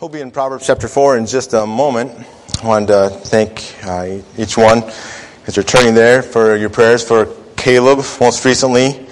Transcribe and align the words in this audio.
We'll 0.00 0.08
be 0.08 0.22
in 0.22 0.30
Proverbs 0.30 0.66
chapter 0.66 0.88
4 0.88 1.18
in 1.18 1.26
just 1.26 1.52
a 1.52 1.66
moment. 1.66 2.26
I 2.62 2.66
wanted 2.66 2.86
to 2.86 3.10
thank 3.10 3.76
uh, 3.84 4.22
each 4.38 4.56
one 4.56 4.82
as 5.46 5.56
you're 5.56 5.62
turning 5.62 5.92
there 5.92 6.22
for 6.22 6.56
your 6.56 6.70
prayers 6.70 7.06
for 7.06 7.28
Caleb 7.54 7.98
most 8.18 8.46
recently 8.46 9.06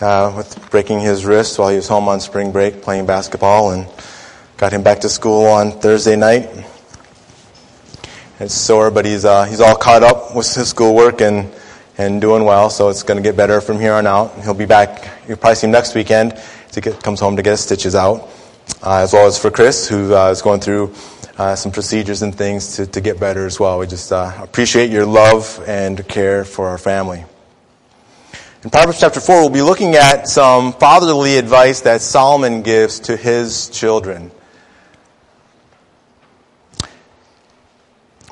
uh, 0.00 0.34
with 0.36 0.70
breaking 0.72 0.98
his 0.98 1.24
wrist 1.24 1.56
while 1.56 1.68
he 1.68 1.76
was 1.76 1.86
home 1.86 2.08
on 2.08 2.18
spring 2.18 2.50
break 2.50 2.82
playing 2.82 3.06
basketball 3.06 3.70
and 3.70 3.86
got 4.56 4.72
him 4.72 4.82
back 4.82 5.02
to 5.02 5.08
school 5.08 5.46
on 5.46 5.70
Thursday 5.70 6.16
night. 6.16 6.50
It's 8.40 8.54
sore, 8.54 8.90
but 8.90 9.04
he's, 9.04 9.24
uh, 9.24 9.44
he's 9.44 9.60
all 9.60 9.76
caught 9.76 10.02
up 10.02 10.34
with 10.34 10.52
his 10.52 10.68
schoolwork 10.68 11.20
and, 11.20 11.48
and 11.96 12.20
doing 12.20 12.44
well, 12.44 12.70
so 12.70 12.88
it's 12.88 13.04
going 13.04 13.18
to 13.18 13.22
get 13.22 13.36
better 13.36 13.60
from 13.60 13.78
here 13.78 13.92
on 13.92 14.04
out. 14.08 14.34
He'll 14.42 14.52
be 14.52 14.66
back, 14.66 15.10
you'll 15.28 15.36
probably 15.36 15.54
see 15.54 15.68
him 15.68 15.70
next 15.70 15.94
weekend 15.94 16.36
he 16.74 16.80
comes 16.80 17.20
home 17.20 17.36
to 17.36 17.42
get 17.42 17.52
his 17.52 17.60
stitches 17.60 17.94
out 17.94 18.28
as 18.92 19.12
well 19.12 19.26
as 19.26 19.38
for 19.38 19.50
Chris, 19.50 19.88
who 19.88 20.14
uh, 20.14 20.30
is 20.30 20.42
going 20.42 20.60
through 20.60 20.92
uh, 21.38 21.56
some 21.56 21.72
procedures 21.72 22.22
and 22.22 22.34
things 22.34 22.76
to, 22.76 22.86
to 22.86 23.00
get 23.00 23.18
better 23.18 23.46
as 23.46 23.58
well. 23.58 23.78
We 23.78 23.86
just 23.86 24.12
uh, 24.12 24.32
appreciate 24.40 24.90
your 24.90 25.06
love 25.06 25.62
and 25.66 26.06
care 26.06 26.44
for 26.44 26.68
our 26.68 26.78
family. 26.78 27.24
In 28.62 28.70
Proverbs 28.70 29.00
chapter 29.00 29.20
4, 29.20 29.40
we'll 29.40 29.50
be 29.50 29.62
looking 29.62 29.94
at 29.94 30.28
some 30.28 30.72
fatherly 30.74 31.38
advice 31.38 31.80
that 31.82 32.00
Solomon 32.02 32.62
gives 32.62 33.00
to 33.00 33.16
his 33.16 33.68
children. 33.70 34.30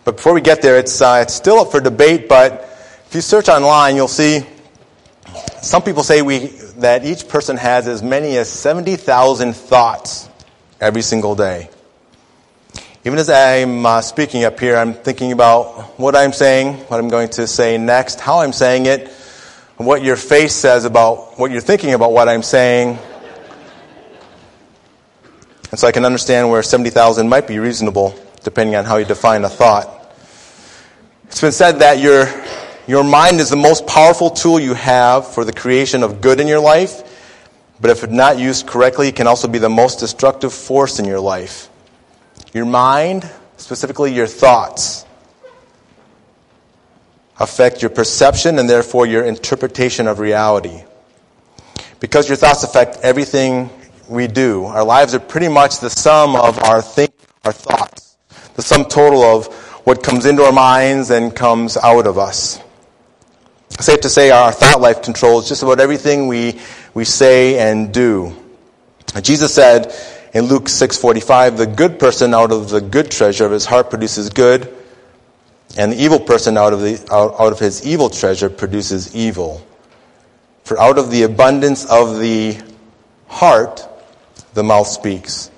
But 0.05 0.17
before 0.17 0.35
we 0.35 0.41
get 0.41 0.63
there, 0.63 0.79
it's, 0.79 1.01
uh, 1.01 1.21
it's 1.23 1.35
still 1.35 1.61
up 1.61 1.71
for 1.71 1.81
debate, 1.81 2.29
but 2.29 2.69
if 3.07 3.15
you 3.15 3.21
search 3.21 3.49
online, 3.49 3.97
you'll 3.97 4.09
see 4.09 4.47
some 5.63 5.83
people 5.83 6.03
say 6.03 6.23
we, 6.23 6.47
that 6.79 7.05
each 7.05 7.29
person 7.29 7.57
has 7.57 7.87
as 7.87 8.03
many 8.03 8.37
as 8.37 8.51
70,000 8.51 9.55
thoughts 9.55 10.29
every 10.83 11.01
single 11.01 11.35
day. 11.37 11.71
Even 13.05 13.19
as 13.19 13.31
I'm 13.31 13.87
uh, 13.87 14.01
speaking 14.01 14.45
up 14.45 14.59
here, 14.61 14.77
I'm 14.77 14.95
thinking 14.95 15.33
about 15.33 15.99
what 15.99 16.15
I'm 16.15 16.33
saying, 16.33 16.75
what 16.89 16.99
I'm 16.99 17.09
going 17.09 17.31
to 17.31 17.47
say 17.47 17.79
next, 17.79 18.21
how 18.21 18.41
I'm 18.41 18.53
saying 18.53 18.87
it, 18.87 19.09
what 19.77 20.03
your 20.03 20.17
face 20.17 20.55
says 20.55 20.85
about 20.85 21.39
what 21.39 21.51
you're 21.51 21.61
thinking 21.61 21.95
about 21.95 22.13
what 22.13 22.29
I'm 22.29 22.43
saying. 22.43 22.99
And 25.71 25.81
so 25.81 25.87
I 25.87 25.93
can 25.93 26.05
understand 26.05 26.51
where 26.51 26.63
70,000 26.63 27.29
might 27.29 27.49
be 27.49 27.59
reasonable, 27.59 28.15
depending 28.45 28.77
on 28.77 28.85
how 28.85 28.99
you 28.99 29.05
define 29.05 29.45
a 29.45 29.49
thought. 29.49 29.89
It's 31.27 31.41
been 31.41 31.53
said 31.53 31.79
that 31.79 31.99
your 31.99 32.27
your 32.87 33.05
mind 33.05 33.39
is 33.39 33.49
the 33.49 33.57
most 33.57 33.87
powerful 33.87 34.31
tool 34.31 34.59
you 34.59 34.75
have 34.75 35.33
for 35.33 35.45
the 35.45 35.53
creation 35.53 36.03
of 36.03 36.21
good 36.21 36.41
in 36.41 36.49
your 36.49 36.61
life, 36.61 37.09
but 37.83 37.91
if 37.91 38.09
not 38.09 38.39
used 38.39 38.69
correctly, 38.69 39.09
it 39.09 39.17
can 39.17 39.27
also 39.27 39.49
be 39.49 39.59
the 39.59 39.69
most 39.69 39.99
destructive 39.99 40.55
force 40.55 41.01
in 41.01 41.05
your 41.05 41.19
life. 41.19 41.69
Your 42.55 42.65
mind, 42.65 43.29
specifically 43.57 44.15
your 44.15 44.29
thoughts, 44.29 45.05
affect 47.41 47.83
your 47.83 47.91
perception 47.91 48.61
and 48.61 48.71
therefore 48.71 49.05
your 49.05 49.25
interpretation 49.25 50.07
of 50.07 50.21
reality. 50.21 50.85
Because 51.99 52.29
your 52.29 52.37
thoughts 52.37 52.63
affect 52.63 52.99
everything 53.03 53.69
we 54.09 54.29
do, 54.29 54.65
our 54.65 54.85
lives 54.85 55.13
are 55.13 55.21
pretty 55.21 55.49
much 55.49 55.81
the 55.81 55.91
sum 55.91 56.37
of 56.37 56.63
our 56.63 56.81
think, 56.83 57.13
our 57.45 57.53
thoughts, 57.53 58.17
the 58.55 58.63
sum 58.63 58.85
total 58.85 59.25
of 59.25 59.53
what 59.85 60.05
comes 60.05 60.25
into 60.25 60.45
our 60.45 60.53
minds 60.53 61.11
and 61.11 61.35
comes 61.35 61.77
out 61.77 62.07
of 62.07 62.17
us. 62.17 62.61
Safe 63.83 64.03
to 64.03 64.09
say 64.09 64.31
our 64.31 64.53
thought 64.53 64.81
life 64.81 65.03
controls 65.03 65.49
just 65.49 65.65
about 65.65 65.81
everything 65.81 66.29
we, 66.29 66.61
we 66.95 67.05
say 67.05 67.59
and 67.59 67.93
do. 67.93 68.33
Jesus 69.23 69.53
said 69.53 69.93
in 70.33 70.45
Luke 70.45 70.69
6:45, 70.69 71.57
"The 71.57 71.67
good 71.67 71.99
person 71.99 72.33
out 72.33 72.53
of 72.53 72.69
the 72.69 72.81
good 72.81 73.11
treasure 73.11 73.45
of 73.45 73.51
his 73.51 73.67
heart 73.67 73.91
produces 73.91 74.31
good, 74.31 74.73
and 75.77 75.93
the 75.93 76.01
evil 76.01 76.21
person 76.21 76.57
out 76.57 76.73
of 76.73 76.81
the 76.81 77.01
out, 77.11 77.35
out 77.41 77.51
of 77.51 77.59
his 77.59 77.85
evil 77.85 78.09
treasure 78.09 78.49
produces 78.49 79.17
evil. 79.17 79.61
For 80.63 80.81
out 80.81 80.97
of 80.97 81.11
the 81.11 81.25
abundance 81.25 81.85
of 81.85 82.21
the 82.21 82.59
heart 83.27 83.85
the 84.55 84.63
mouth 84.63 84.87
speaks." 84.87 85.51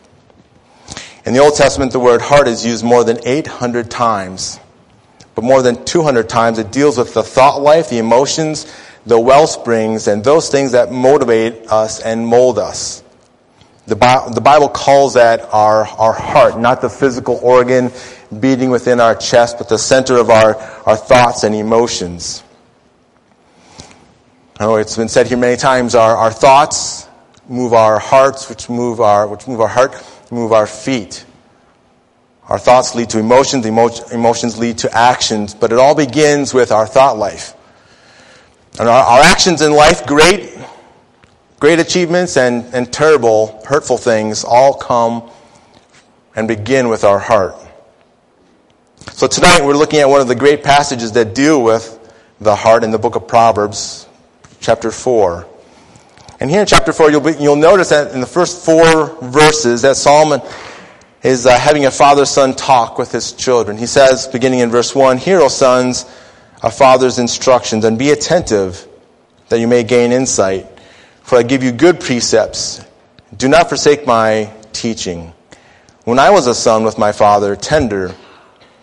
In 1.27 1.35
the 1.35 1.41
Old 1.41 1.57
Testament, 1.57 1.93
the 1.93 2.01
word 2.01 2.23
heart 2.23 2.49
is 2.49 2.65
used 2.65 2.85
more 2.85 3.05
than 3.05 3.19
800 3.27 3.91
times 3.91 4.59
but 5.35 5.45
more 5.45 5.63
than 5.63 5.85
200 5.85 6.29
times 6.29 6.59
it 6.59 6.71
deals 6.71 6.99
with 6.99 7.15
the 7.15 7.23
thought 7.23 7.61
life, 7.61 7.91
the 7.91 7.99
emotions, 7.99 8.73
the 9.07 9.19
well 9.19 9.47
springs, 9.47 10.09
and 10.09 10.23
those 10.25 10.49
things 10.49 10.73
that 10.73 10.93
motivate 10.93 11.67
us 11.71 12.01
and 12.01 12.27
mold 12.27 12.59
us. 12.59 13.03
The, 13.87 13.97
the 14.35 14.41
Bible 14.41 14.69
calls 14.69 15.15
that 15.15 15.43
our, 15.53 15.87
our 15.87 16.15
heart, 16.15 16.59
not 16.59 16.81
the 16.81 16.89
physical 16.89 17.39
organ 17.43 17.91
beating 18.41 18.71
within 18.71 18.99
our 18.99 19.15
chest, 19.15 19.59
but 19.59 19.69
the 19.69 19.77
center 19.77 20.17
of 20.17 20.31
our, 20.31 20.57
our 20.87 20.97
thoughts 20.97 21.45
and 21.45 21.55
emotions. 21.55 22.43
Know 24.59 24.77
it's 24.77 24.97
been 24.97 25.09
said 25.09 25.27
here 25.27 25.37
many 25.37 25.57
times, 25.57 25.95
our, 25.95 26.17
our 26.17 26.31
thoughts 26.31 27.09
move 27.49 27.75
our 27.75 27.99
hearts, 27.99 28.49
which 28.49 28.71
move 28.71 29.01
our, 29.01 29.27
which 29.27 29.47
move 29.47 29.61
our 29.61 29.69
heart, 29.69 30.03
move 30.31 30.53
our 30.53 30.67
feet. 30.67 31.27
Our 32.49 32.59
thoughts 32.59 32.95
lead 32.95 33.11
to 33.11 33.19
emotions, 33.19 33.65
emotions 33.65 34.59
lead 34.59 34.79
to 34.79 34.95
actions, 34.95 35.55
but 35.55 35.73
it 35.73 35.79
all 35.79 35.95
begins 35.95 36.53
with 36.53 36.73
our 36.73 36.87
thought 36.87 37.17
life. 37.17 37.55
And 38.79 38.89
our, 38.89 39.03
our 39.05 39.21
actions 39.21 39.63
in 39.63 39.73
life, 39.73 40.07
great, 40.07 40.59
great 41.59 41.79
achievements 41.79 42.37
and, 42.37 42.65
and 42.75 42.93
terrible, 42.93 43.63
hurtful 43.67 43.97
things, 43.97 44.45
all 44.45 44.75
come 44.75 45.31
and 46.37 46.47
begin 46.47 46.89
with 46.89 47.05
our 47.05 47.19
heart. 47.19 47.55
So 49.13 49.27
tonight 49.27 49.65
we're 49.65 49.77
looking 49.77 50.01
at 50.01 50.09
one 50.09 50.21
of 50.21 50.29
the 50.29 50.35
great 50.35 50.63
passages 50.63 51.13
that 51.13 51.35
deal 51.35 51.63
with 51.63 51.99
the 52.41 52.55
heart 52.55 52.85
in 52.85 52.91
the 52.91 52.99
book 52.99 53.17
of 53.17 53.27
Proverbs, 53.27 54.07
chapter 54.61 54.91
4. 54.91 55.47
And 56.41 56.51
here 56.51 56.61
in 56.61 56.67
chapter 56.67 56.93
4, 56.93 57.11
you'll, 57.11 57.21
be, 57.21 57.33
you'll 57.39 57.57
notice 57.57 57.91
that 57.91 58.13
in 58.13 58.21
the 58.21 58.27
first 58.27 58.65
four 58.65 59.17
verses 59.23 59.83
that 59.83 59.97
Solomon 59.97 60.43
is 61.25 61.47
uh, 61.47 61.59
having 61.59 61.87
a 61.87 61.91
father 61.91 62.27
son 62.27 62.55
talk 62.55 62.99
with 62.99 63.11
his 63.11 63.33
children. 63.33 63.79
He 63.79 63.87
says, 63.87 64.29
beginning 64.29 64.59
in 64.61 64.71
verse 64.71 64.95
1, 64.95 65.17
Hear, 65.17 65.41
O 65.41 65.49
sons, 65.49 66.05
a 66.63 66.71
father's 66.71 67.19
instructions, 67.19 67.87
and 67.87 67.99
be 67.99 68.11
attentive 68.11 68.87
that 69.49 69.59
you 69.59 69.67
may 69.67 69.83
gain 69.85 70.13
insight. 70.13 70.67
For 71.23 71.39
I 71.39 71.43
give 71.43 71.63
you 71.63 71.73
good 71.73 71.99
precepts. 71.99 72.85
Do 73.35 73.49
not 73.49 73.71
forsake 73.71 74.07
my 74.07 74.53
teaching. 74.75 75.33
When 76.05 76.19
I 76.19 76.29
was 76.29 76.47
a 76.47 76.55
son 76.55 76.85
with 76.85 76.99
my 76.99 77.13
father, 77.13 77.57
tender, 77.57 78.15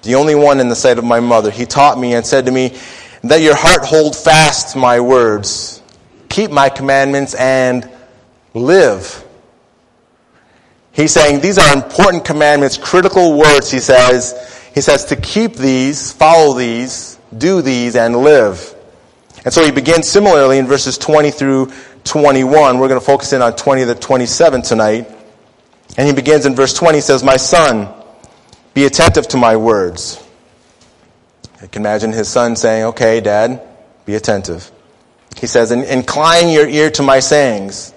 the 0.01 0.15
only 0.15 0.33
one 0.33 0.59
in 0.59 0.67
the 0.67 0.75
sight 0.75 0.97
of 0.97 1.03
my 1.03 1.19
mother, 1.19 1.51
he 1.51 1.67
taught 1.67 1.99
me 1.99 2.15
and 2.15 2.25
said 2.25 2.47
to 2.47 2.51
me, 2.51 2.75
That 3.21 3.41
your 3.41 3.55
heart 3.55 3.85
hold 3.85 4.15
fast 4.15 4.75
my 4.75 4.99
words, 4.99 5.79
keep 6.27 6.49
my 6.49 6.69
commandments, 6.69 7.35
and 7.35 7.87
live. 8.55 9.23
He's 10.93 11.13
saying 11.13 11.41
these 11.41 11.57
are 11.57 11.73
important 11.73 12.25
commandments, 12.25 12.77
critical 12.77 13.37
words, 13.37 13.71
he 13.71 13.79
says. 13.79 14.69
He 14.73 14.81
says 14.81 15.05
to 15.05 15.15
keep 15.15 15.55
these, 15.55 16.11
follow 16.11 16.53
these, 16.53 17.17
do 17.37 17.61
these, 17.61 17.95
and 17.95 18.15
live. 18.17 18.75
And 19.43 19.53
so 19.53 19.65
he 19.65 19.71
begins 19.71 20.07
similarly 20.07 20.57
in 20.57 20.67
verses 20.67 20.97
20 20.97 21.31
through 21.31 21.71
21. 22.03 22.79
We're 22.79 22.87
going 22.87 22.99
to 22.99 23.05
focus 23.05 23.33
in 23.33 23.41
on 23.41 23.55
20 23.55 23.85
to 23.85 23.95
27 23.95 24.61
tonight. 24.61 25.07
And 25.97 26.07
he 26.07 26.13
begins 26.13 26.45
in 26.45 26.55
verse 26.55 26.73
20. 26.73 26.97
He 26.97 27.01
says, 27.01 27.23
My 27.23 27.37
son, 27.37 27.89
be 28.73 28.85
attentive 28.85 29.27
to 29.29 29.37
my 29.37 29.57
words. 29.57 30.23
I 31.61 31.67
can 31.67 31.81
imagine 31.81 32.11
his 32.11 32.27
son 32.27 32.55
saying, 32.55 32.85
Okay, 32.85 33.19
dad, 33.19 33.61
be 34.05 34.15
attentive. 34.15 34.71
He 35.37 35.47
says, 35.47 35.71
Incline 35.71 36.49
your 36.49 36.67
ear 36.67 36.91
to 36.91 37.03
my 37.03 37.19
sayings. 37.19 37.93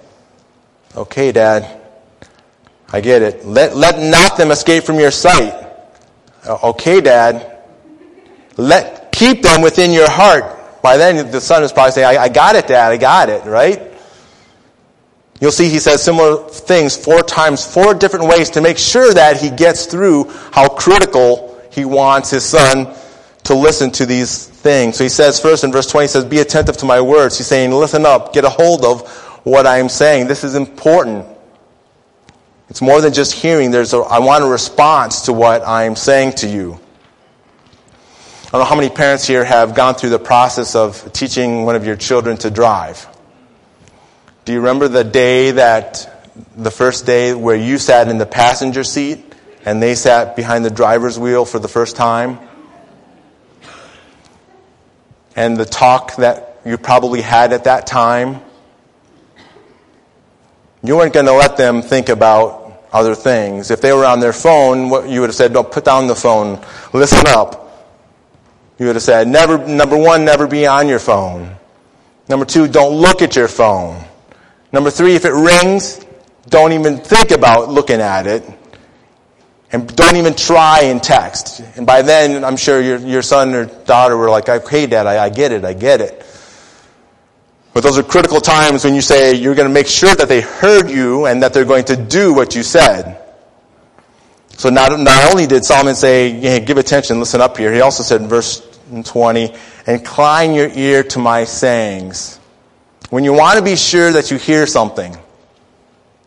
Okay, 0.95 1.31
dad, 1.31 1.81
I 2.91 3.01
get 3.01 3.21
it. 3.21 3.45
Let, 3.45 3.75
let 3.75 3.99
not 3.99 4.37
them 4.37 4.51
escape 4.51 4.83
from 4.83 4.99
your 4.99 5.11
sight. 5.11 5.53
Uh, 6.45 6.69
okay, 6.69 7.01
Dad. 7.01 7.59
Let, 8.57 9.11
keep 9.11 9.41
them 9.41 9.61
within 9.61 9.91
your 9.91 10.09
heart. 10.09 10.81
By 10.81 10.97
then, 10.97 11.31
the 11.31 11.41
son 11.41 11.63
is 11.63 11.71
probably 11.71 11.91
saying, 11.91 12.17
I, 12.17 12.23
I 12.23 12.29
got 12.29 12.55
it, 12.55 12.67
Dad. 12.67 12.91
I 12.91 12.97
got 12.97 13.29
it, 13.29 13.45
right? 13.45 13.91
You'll 15.41 15.51
see 15.51 15.67
he 15.67 15.79
says 15.79 16.01
similar 16.01 16.47
things 16.47 16.95
four 16.95 17.21
times, 17.21 17.65
four 17.65 17.93
different 17.93 18.27
ways 18.27 18.49
to 18.51 18.61
make 18.61 18.77
sure 18.77 19.13
that 19.13 19.37
he 19.37 19.49
gets 19.49 19.85
through 19.85 20.29
how 20.51 20.69
critical 20.69 21.59
he 21.71 21.83
wants 21.83 22.29
his 22.29 22.45
son 22.45 22.95
to 23.43 23.53
listen 23.53 23.91
to 23.91 24.05
these 24.05 24.47
things. 24.47 24.97
So 24.97 25.03
he 25.03 25.09
says 25.09 25.39
first 25.39 25.63
in 25.63 25.71
verse 25.71 25.87
20, 25.87 26.05
he 26.05 26.07
says, 26.07 26.25
Be 26.25 26.39
attentive 26.39 26.77
to 26.77 26.85
my 26.85 27.01
words. 27.01 27.37
He's 27.37 27.47
saying, 27.47 27.71
Listen 27.71 28.05
up, 28.05 28.33
get 28.33 28.45
a 28.45 28.49
hold 28.49 28.85
of 28.85 29.07
what 29.43 29.67
I'm 29.67 29.89
saying. 29.89 30.27
This 30.27 30.43
is 30.43 30.55
important. 30.55 31.25
It's 32.69 32.81
more 32.81 33.01
than 33.01 33.13
just 33.13 33.33
hearing. 33.33 33.71
There's 33.71 33.93
a, 33.93 33.97
I 33.97 34.19
want 34.19 34.43
a 34.43 34.47
response 34.47 35.23
to 35.23 35.33
what 35.33 35.65
I'm 35.65 35.95
saying 35.95 36.33
to 36.33 36.47
you. 36.47 36.79
I 38.47 38.49
don't 38.51 38.61
know 38.61 38.65
how 38.65 38.75
many 38.75 38.89
parents 38.89 39.25
here 39.25 39.43
have 39.43 39.75
gone 39.75 39.95
through 39.95 40.11
the 40.11 40.19
process 40.19 40.75
of 40.75 41.11
teaching 41.13 41.65
one 41.65 41.75
of 41.75 41.85
your 41.85 41.95
children 41.95 42.37
to 42.37 42.49
drive. 42.49 43.07
Do 44.45 44.53
you 44.53 44.59
remember 44.59 44.87
the 44.87 45.03
day 45.03 45.51
that, 45.51 46.31
the 46.55 46.71
first 46.71 47.05
day 47.05 47.33
where 47.33 47.55
you 47.55 47.77
sat 47.77 48.07
in 48.07 48.17
the 48.17 48.25
passenger 48.25 48.83
seat 48.83 49.35
and 49.65 49.81
they 49.81 49.95
sat 49.95 50.35
behind 50.35 50.63
the 50.63 50.69
driver's 50.69 51.17
wheel 51.17 51.43
for 51.43 51.57
the 51.57 51.67
first 51.67 51.95
time. 51.95 52.39
And 55.35 55.57
the 55.57 55.65
talk 55.65 56.15
that 56.17 56.59
you 56.63 56.77
probably 56.77 57.21
had 57.21 57.51
at 57.51 57.63
that 57.63 57.87
time, 57.87 58.41
you 60.87 60.95
weren't 60.95 61.13
going 61.13 61.25
to 61.25 61.33
let 61.33 61.57
them 61.57 61.81
think 61.81 62.09
about 62.09 62.65
other 62.91 63.15
things. 63.15 63.71
If 63.71 63.81
they 63.81 63.91
were 63.93 64.05
on 64.05 64.19
their 64.19 64.33
phone, 64.33 64.89
what 64.89 65.09
you 65.09 65.21
would 65.21 65.29
have 65.29 65.35
said, 65.35 65.53
don't 65.53 65.69
put 65.69 65.85
down 65.85 66.07
the 66.07 66.15
phone, 66.15 66.63
listen 66.93 67.27
up. 67.27 67.61
You 68.79 68.87
would 68.87 68.95
have 68.95 69.03
said, 69.03 69.27
never, 69.27 69.57
number 69.57 69.97
one, 69.97 70.25
never 70.25 70.47
be 70.47 70.65
on 70.65 70.87
your 70.87 70.99
phone. 70.99 71.55
Number 72.27 72.45
two, 72.45 72.67
don't 72.67 72.95
look 72.95 73.21
at 73.21 73.35
your 73.35 73.47
phone. 73.47 74.03
Number 74.71 74.89
three, 74.89 75.15
if 75.15 75.25
it 75.25 75.31
rings, 75.31 76.05
don't 76.49 76.73
even 76.73 76.97
think 76.97 77.31
about 77.31 77.69
looking 77.69 78.01
at 78.01 78.27
it. 78.27 78.43
And 79.71 79.93
don't 79.95 80.15
even 80.15 80.35
try 80.35 80.83
and 80.83 81.01
text. 81.01 81.59
And 81.75 81.85
by 81.85 82.01
then, 82.01 82.43
I'm 82.43 82.55
sure 82.55 82.81
your, 82.81 82.97
your 82.97 83.21
son 83.21 83.53
or 83.53 83.65
daughter 83.65 84.15
were 84.15 84.29
like, 84.29 84.47
okay, 84.47 84.85
dad, 84.85 85.07
I, 85.07 85.25
I 85.25 85.29
get 85.29 85.51
it, 85.51 85.65
I 85.65 85.73
get 85.73 86.01
it. 86.01 86.25
But 87.75 87.83
those 87.83 87.97
are 87.97 88.03
critical 88.03 88.39
times 88.39 88.85
when 88.85 88.95
you 88.95 89.01
say 89.01 89.33
you're 89.33 89.53
going 89.53 89.67
to 89.67 89.73
make 89.73 89.87
sure 89.87 90.15
that 90.15 90.29
they 90.29 90.39
heard 90.39 90.89
you 90.89 91.25
and 91.25 91.43
that 91.43 91.51
they're 91.51 91.65
going 91.65 91.83
to 91.85 91.97
do 91.97 92.33
what 92.33 92.55
you 92.55 92.63
said. 92.63 93.21
So 94.51 94.69
not, 94.69 94.97
not 94.97 95.29
only 95.29 95.45
did 95.45 95.65
Solomon 95.65 95.93
say, 95.93 96.31
hey, 96.31 96.61
give 96.61 96.77
attention, 96.77 97.19
listen 97.19 97.41
up 97.41 97.57
here, 97.57 97.73
he 97.73 97.81
also 97.81 98.01
said 98.01 98.21
in 98.21 98.29
verse 98.29 98.65
20, 99.03 99.53
incline 99.87 100.53
your 100.53 100.69
ear 100.69 101.03
to 101.03 101.19
my 101.19 101.43
sayings. 101.43 102.39
When 103.09 103.25
you 103.25 103.33
want 103.33 103.59
to 103.59 103.65
be 103.65 103.75
sure 103.75 104.09
that 104.13 104.31
you 104.31 104.37
hear 104.37 104.65
something, 104.67 105.13
I 105.13 105.17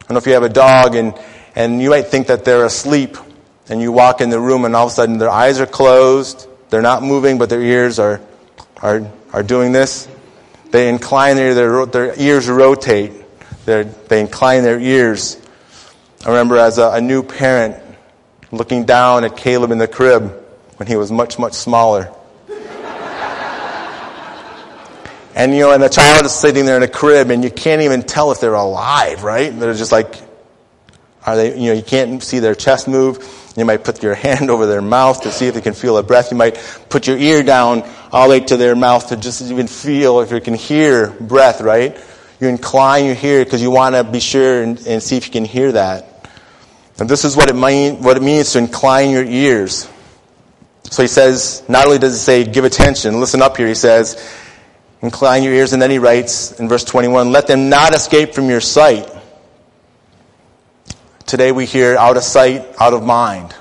don't 0.00 0.10
know 0.10 0.18
if 0.18 0.26
you 0.26 0.34
have 0.34 0.42
a 0.42 0.50
dog 0.50 0.96
and, 0.96 1.14
and 1.56 1.80
you 1.80 1.88
might 1.88 2.08
think 2.08 2.26
that 2.26 2.44
they're 2.44 2.66
asleep 2.66 3.16
and 3.70 3.80
you 3.80 3.90
walk 3.90 4.20
in 4.20 4.28
the 4.28 4.38
room 4.38 4.66
and 4.66 4.76
all 4.76 4.88
of 4.88 4.92
a 4.92 4.94
sudden 4.94 5.16
their 5.16 5.30
eyes 5.30 5.60
are 5.60 5.66
closed, 5.66 6.46
they're 6.68 6.82
not 6.82 7.02
moving, 7.02 7.38
but 7.38 7.48
their 7.48 7.62
ears 7.62 7.98
are, 7.98 8.20
are, 8.82 9.10
are 9.32 9.42
doing 9.42 9.72
this. 9.72 10.08
They 10.70 10.88
incline 10.88 11.36
their, 11.36 11.54
their, 11.54 11.86
their 11.86 12.20
ears 12.20 12.48
rotate. 12.48 13.12
They're, 13.64 13.84
they 13.84 14.20
incline 14.20 14.62
their 14.62 14.78
ears. 14.78 15.40
I 16.24 16.28
remember 16.28 16.56
as 16.56 16.78
a, 16.78 16.90
a 16.90 17.00
new 17.00 17.22
parent, 17.22 17.82
looking 18.50 18.84
down 18.84 19.24
at 19.24 19.36
Caleb 19.36 19.70
in 19.70 19.78
the 19.78 19.88
crib 19.88 20.30
when 20.76 20.86
he 20.86 20.96
was 20.96 21.10
much, 21.10 21.38
much 21.38 21.54
smaller. 21.54 22.12
and 25.34 25.54
you 25.54 25.60
know, 25.60 25.72
and 25.72 25.82
the 25.82 25.88
child 25.88 26.24
is 26.24 26.32
sitting 26.32 26.66
there 26.66 26.76
in 26.76 26.82
a 26.82 26.88
crib 26.88 27.30
and 27.30 27.42
you 27.42 27.50
can't 27.50 27.82
even 27.82 28.02
tell 28.02 28.30
if 28.32 28.40
they're 28.40 28.54
alive, 28.54 29.22
right? 29.22 29.58
They're 29.58 29.74
just 29.74 29.92
like, 29.92 30.27
are 31.28 31.36
they, 31.36 31.58
you 31.58 31.66
know, 31.66 31.72
you 31.74 31.82
can't 31.82 32.22
see 32.22 32.38
their 32.38 32.54
chest 32.54 32.88
move. 32.88 33.52
You 33.54 33.66
might 33.66 33.84
put 33.84 34.02
your 34.02 34.14
hand 34.26 34.50
over 34.50 34.64
their 34.66 34.80
mouth 34.80 35.22
to 35.22 35.30
see 35.30 35.46
if 35.46 35.54
they 35.54 35.60
can 35.60 35.74
feel 35.74 35.98
a 35.98 36.02
breath. 36.02 36.30
You 36.30 36.38
might 36.38 36.54
put 36.88 37.06
your 37.06 37.18
ear 37.18 37.42
down 37.42 37.82
all 38.10 38.28
the 38.28 38.30
way 38.30 38.40
to 38.46 38.56
their 38.56 38.74
mouth 38.74 39.08
to 39.08 39.16
just 39.16 39.42
even 39.42 39.66
feel 39.66 40.20
if 40.20 40.30
you 40.32 40.40
can 40.40 40.54
hear 40.54 41.10
breath, 41.10 41.60
right? 41.60 41.98
You 42.40 42.48
incline 42.48 43.04
your 43.04 43.16
ear 43.22 43.44
because 43.44 43.60
you 43.60 43.70
want 43.70 43.94
to 43.94 44.04
be 44.04 44.20
sure 44.20 44.62
and, 44.62 44.78
and 44.86 45.02
see 45.02 45.18
if 45.18 45.26
you 45.26 45.32
can 45.32 45.44
hear 45.44 45.72
that. 45.72 46.30
And 46.98 47.08
this 47.08 47.26
is 47.26 47.36
what 47.36 47.50
it, 47.50 47.54
mean, 47.54 48.02
what 48.02 48.16
it 48.16 48.22
means 48.22 48.52
to 48.52 48.58
incline 48.58 49.10
your 49.10 49.24
ears. 49.24 49.86
So 50.84 51.02
he 51.02 51.08
says, 51.08 51.62
not 51.68 51.86
only 51.86 51.98
does 51.98 52.14
he 52.14 52.18
say, 52.18 52.44
give 52.44 52.64
attention, 52.64 53.20
listen 53.20 53.42
up 53.42 53.58
here, 53.58 53.68
he 53.68 53.74
says, 53.74 54.16
incline 55.02 55.42
your 55.42 55.52
ears, 55.52 55.74
and 55.74 55.82
then 55.82 55.90
he 55.90 55.98
writes 55.98 56.58
in 56.58 56.68
verse 56.68 56.84
21, 56.84 57.30
let 57.30 57.46
them 57.46 57.68
not 57.68 57.94
escape 57.94 58.32
from 58.32 58.48
your 58.48 58.62
sight. 58.62 59.06
Today 61.28 61.52
we 61.52 61.66
hear 61.66 61.94
out 61.94 62.16
of 62.16 62.22
sight, 62.22 62.66
out 62.80 62.94
of 62.94 63.02
mind. 63.04 63.54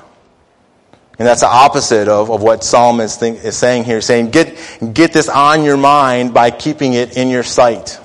And 1.19 1.27
that's 1.27 1.41
the 1.41 1.47
opposite 1.47 2.07
of, 2.07 2.31
of 2.31 2.41
what 2.41 2.63
Psalm 2.63 3.01
is, 3.01 3.17
think, 3.17 3.43
is 3.43 3.57
saying 3.57 3.83
here, 3.83 3.99
saying, 3.99 4.29
get, 4.29 4.57
get 4.93 5.11
this 5.11 5.27
on 5.27 5.65
your 5.65 5.75
mind 5.75 6.33
by 6.33 6.49
keeping 6.49 6.93
it 6.93 7.17
in 7.17 7.29
your 7.29 7.43
sight. 7.43 7.99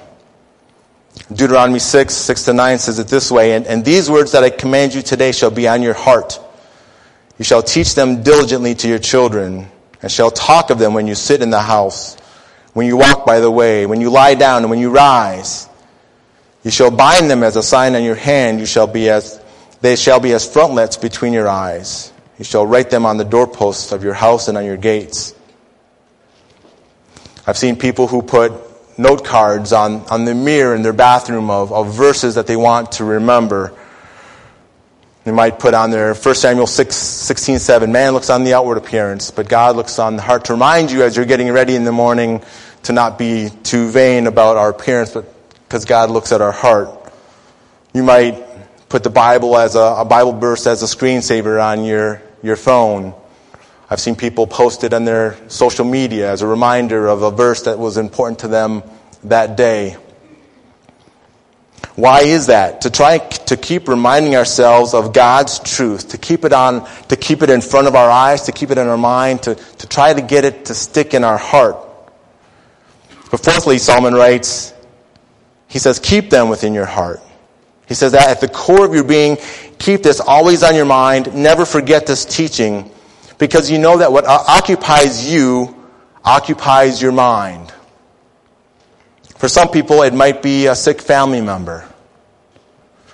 Deuteronomy 1.33 1.79
6, 1.79 2.13
6 2.13 2.43
to 2.47 2.53
9 2.55 2.79
says 2.79 2.99
it 2.99 3.07
this 3.07 3.31
way, 3.31 3.53
and, 3.53 3.69
and 3.69 3.85
these 3.85 4.11
words 4.11 4.33
that 4.33 4.43
I 4.43 4.51
command 4.51 4.95
you 4.95 5.03
today 5.03 5.31
shall 5.31 5.53
be 5.53 5.69
on 5.69 5.81
your 5.81 5.95
heart. 5.95 6.41
You 7.39 7.45
shall 7.45 7.63
teach 7.63 7.95
them 7.95 8.25
diligently 8.25 8.75
to 8.75 8.89
your 8.89 8.99
children, 8.99 9.69
and 10.03 10.11
shall 10.11 10.33
talk 10.33 10.71
of 10.71 10.81
them 10.81 10.93
when 10.93 11.07
you 11.07 11.15
sit 11.15 11.41
in 11.41 11.51
the 11.51 11.61
house, 11.61 12.17
when 12.73 12.89
you 12.89 12.97
walk 12.97 13.25
by 13.25 13.39
the 13.39 13.51
way, 13.51 13.87
when 13.87 14.01
you 14.01 14.11
lie 14.11 14.35
down, 14.35 14.63
and 14.63 14.71
when 14.71 14.81
you 14.81 14.91
rise. 14.91 15.69
You 16.65 16.71
shall 16.71 16.91
bind 16.91 17.31
them 17.31 17.43
as 17.43 17.57
a 17.57 17.63
sign 17.63 17.95
on 17.95 18.03
your 18.05 18.15
hand. 18.15 18.61
You 18.61 18.67
shall 18.67 18.87
be 18.87 19.09
as, 19.09 19.42
they 19.83 19.97
shall 19.97 20.21
be 20.21 20.33
as 20.33 20.51
frontlets 20.51 20.97
between 20.97 21.33
your 21.33 21.49
eyes. 21.49 22.13
You 22.39 22.45
shall 22.45 22.67
write 22.67 22.89
them 22.89 23.05
on 23.05 23.19
the 23.19 23.25
doorposts 23.25 23.93
of 23.93 24.03
your 24.03 24.15
house 24.15 24.49
and 24.49 24.57
on 24.57 24.65
your 24.65 24.77
gates. 24.77 25.35
I've 27.47 27.59
seen 27.59 27.77
people 27.77 28.07
who 28.07 28.23
put 28.23 28.53
note 28.97 29.25
cards 29.25 29.73
on, 29.73 30.07
on 30.07 30.25
the 30.25 30.35
mirror 30.35 30.75
in 30.77 30.83
their 30.83 30.93
bathroom 30.93 31.51
of, 31.51 31.73
of 31.73 31.93
verses 31.93 32.37
that 32.37 32.47
they 32.47 32.57
want 32.57 32.93
to 32.93 33.05
remember. 33.05 33.77
They 35.25 35.33
might 35.33 35.59
put 35.59 35.75
on 35.75 35.91
there 35.91 36.15
1 36.15 36.35
Samuel 36.37 36.69
6, 36.69 36.95
16, 36.95 37.59
7. 37.59 37.91
Man 37.91 38.13
looks 38.13 38.31
on 38.31 38.45
the 38.45 38.55
outward 38.55 38.79
appearance, 38.79 39.33
but 39.33 39.49
God 39.49 39.75
looks 39.75 39.99
on 39.99 40.15
the 40.17 40.23
heart 40.23 40.45
to 40.47 40.53
remind 40.53 40.93
you 40.93 41.03
as 41.03 41.17
you're 41.17 41.27
getting 41.27 41.51
ready 41.51 41.75
in 41.75 41.83
the 41.83 41.93
morning 41.93 42.43
to 42.85 42.93
not 42.93 43.19
be 43.19 43.51
too 43.65 43.89
vain 43.89 44.29
about 44.29 44.57
our 44.57 44.71
appearance, 44.71 45.13
but 45.13 45.25
because 45.65 45.85
God 45.85 46.11
looks 46.11 46.31
at 46.31 46.41
our 46.41 46.53
heart. 46.53 46.91
You 47.95 48.03
might 48.03 48.52
put 48.93 49.03
the 49.03 49.09
Bible 49.09 49.57
as 49.57 49.75
a, 49.75 49.81
a 49.81 50.05
Bible 50.05 50.35
verse 50.35 50.67
as 50.67 50.83
a 50.83 50.85
screensaver 50.85 51.65
on 51.65 51.83
your, 51.83 52.23
your 52.43 52.57
phone. 52.57 53.15
I've 53.89 54.01
seen 54.01 54.17
people 54.17 54.47
post 54.47 54.85
it 54.85 54.93
on 54.93 55.07
their 55.07 55.39
social 55.49 55.87
media 55.87 56.31
as 56.31 56.43
a 56.43 56.47
reminder 56.47 57.07
of 57.07 57.23
a 57.23 57.31
verse 57.31 57.63
that 57.63 57.79
was 57.79 57.97
important 57.97 58.41
to 58.41 58.49
them 58.49 58.83
that 59.25 59.57
day. 59.57 59.97
Why 61.97 62.25
is 62.25 62.49
that? 62.49 62.83
To 62.83 62.91
try 62.91 63.17
to 63.17 63.57
keep 63.57 63.89
reminding 63.89 64.37
ourselves 64.37 64.93
of 64.93 65.15
God's 65.15 65.59
truth, 65.61 66.11
to 66.11 66.19
keep 66.19 66.45
it 66.45 66.53
on, 66.53 66.87
to 67.09 67.17
keep 67.17 67.41
it 67.41 67.49
in 67.49 67.63
front 67.63 67.87
of 67.87 67.95
our 67.95 68.11
eyes, 68.11 68.43
to 68.43 68.53
keep 68.53 68.71
it 68.71 68.77
in 68.77 68.87
our 68.87 68.99
mind, 68.99 69.45
to, 69.45 69.55
to 69.55 69.87
try 69.87 70.13
to 70.13 70.21
get 70.21 70.45
it 70.45 70.67
to 70.67 70.75
stick 70.75 71.15
in 71.15 71.25
our 71.25 71.39
heart. 71.39 71.79
But 73.31 73.43
fourthly, 73.43 73.79
Solomon 73.79 74.13
writes, 74.13 74.75
he 75.67 75.79
says, 75.79 75.99
keep 75.99 76.29
them 76.29 76.51
within 76.51 76.75
your 76.75 76.85
heart. 76.85 77.23
He 77.93 77.95
says 77.95 78.13
that 78.13 78.31
at 78.31 78.41
the 78.41 78.49
core 78.49 78.87
of 78.87 78.95
your 78.95 79.05
being, 79.05 79.37
keep 79.79 80.03
this 80.03 80.19
always 80.19 80.63
on 80.63 80.75
your 80.75 80.87
mind, 80.87 81.35
never 81.35 81.67
forget 81.67 82.07
this 82.07 82.25
teaching, 82.25 82.91
because 83.37 83.71
you 83.71 83.79
know 83.79 83.99
that 83.99 84.11
what 84.11 84.25
occupies 84.25 85.31
you 85.31 85.77
occupies 86.25 87.03
your 87.03 87.13
mind. 87.13 87.71
For 89.37 89.47
some 89.47 89.69
people, 89.69 90.01
it 90.05 90.15
might 90.15 90.43
be 90.43 90.69
a 90.69 90.75
sick 90.75 91.03
family 91.03 91.43
member. 91.43 91.87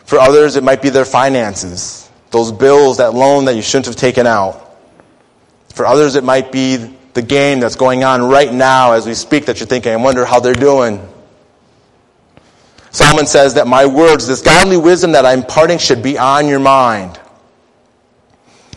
For 0.05 0.21
others, 0.21 0.55
it 0.55 0.63
might 0.63 0.81
be 0.81 0.91
their 0.91 1.05
finances, 1.05 2.09
those 2.31 2.53
bills, 2.53 2.99
that 2.99 3.15
loan 3.15 3.47
that 3.47 3.57
you 3.57 3.63
shouldn't 3.63 3.87
have 3.87 3.97
taken 3.97 4.29
out. 4.29 4.79
For 5.75 5.87
others, 5.87 6.15
it 6.15 6.23
might 6.23 6.53
be 6.53 6.77
the 7.15 7.23
game 7.23 7.59
that's 7.59 7.75
going 7.75 8.05
on 8.05 8.23
right 8.23 8.55
now 8.55 8.93
as 8.93 9.09
we 9.09 9.15
speak 9.15 9.47
that 9.47 9.59
you're 9.59 9.67
thinking, 9.67 9.93
I 9.93 9.97
wonder 9.97 10.25
how 10.25 10.39
they're 10.39 10.55
doing. 10.55 11.05
Solomon 12.99 13.27
says 13.27 13.55
that 13.55 13.69
my 13.69 13.87
words, 13.87 14.27
this 14.27 14.43
godly 14.43 14.77
wisdom 14.77 15.13
that 15.13 15.25
I'm 15.25 15.39
imparting, 15.39 15.79
should 15.79 16.03
be 16.03 16.19
on 16.19 16.49
your 16.49 16.59
mind. 16.59 17.17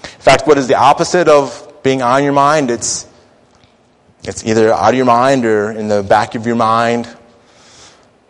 In 0.03 0.09
fact, 0.19 0.45
what 0.45 0.59
is 0.59 0.67
the 0.67 0.75
opposite 0.75 1.27
of 1.27 1.73
being 1.81 2.03
on 2.03 2.23
your 2.23 2.31
mind? 2.31 2.69
It's, 2.69 3.07
it's 4.23 4.45
either 4.45 4.71
out 4.71 4.89
of 4.89 4.95
your 4.95 5.07
mind 5.07 5.43
or 5.43 5.71
in 5.71 5.87
the 5.87 6.03
back 6.03 6.35
of 6.35 6.45
your 6.45 6.55
mind. 6.55 7.09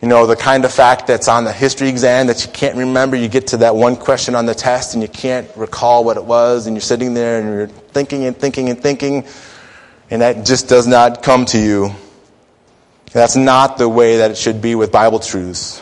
You 0.01 0.07
know, 0.07 0.27
the 0.27 0.37
kind 0.37 0.63
of 0.63 0.71
fact 0.71 1.07
that's 1.07 1.27
on 1.27 1.43
the 1.43 1.51
history 1.51 1.89
exam 1.89 2.27
that 2.27 2.45
you 2.45 2.53
can't 2.53 2.77
remember. 2.77 3.17
You 3.17 3.27
get 3.27 3.47
to 3.47 3.57
that 3.57 3.75
one 3.75 3.97
question 3.97 4.33
on 4.33 4.45
the 4.45 4.55
test 4.55 4.93
and 4.93 5.03
you 5.03 5.09
can't 5.09 5.49
recall 5.57 6.05
what 6.05 6.15
it 6.15 6.23
was, 6.23 6.67
and 6.67 6.75
you're 6.77 6.79
sitting 6.79 7.13
there 7.13 7.41
and 7.41 7.49
you're 7.49 7.67
thinking 7.67 8.23
and 8.23 8.37
thinking 8.37 8.69
and 8.69 8.81
thinking, 8.81 9.25
and 10.09 10.21
that 10.21 10.45
just 10.45 10.69
does 10.69 10.87
not 10.87 11.21
come 11.21 11.43
to 11.47 11.59
you. 11.59 11.91
That's 13.13 13.35
not 13.35 13.77
the 13.77 13.89
way 13.89 14.17
that 14.17 14.31
it 14.31 14.37
should 14.37 14.61
be 14.61 14.75
with 14.75 14.91
Bible 14.91 15.19
truths. 15.19 15.81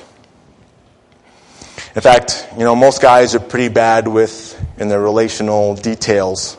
In 1.96 2.02
fact, 2.02 2.48
you 2.58 2.64
know, 2.64 2.76
most 2.76 3.02
guys 3.02 3.36
are 3.36 3.40
pretty 3.40 3.68
bad 3.70 4.08
with 4.08 4.60
in 4.80 4.90
their 4.90 5.02
relational 5.02 5.76
details. 5.76 6.58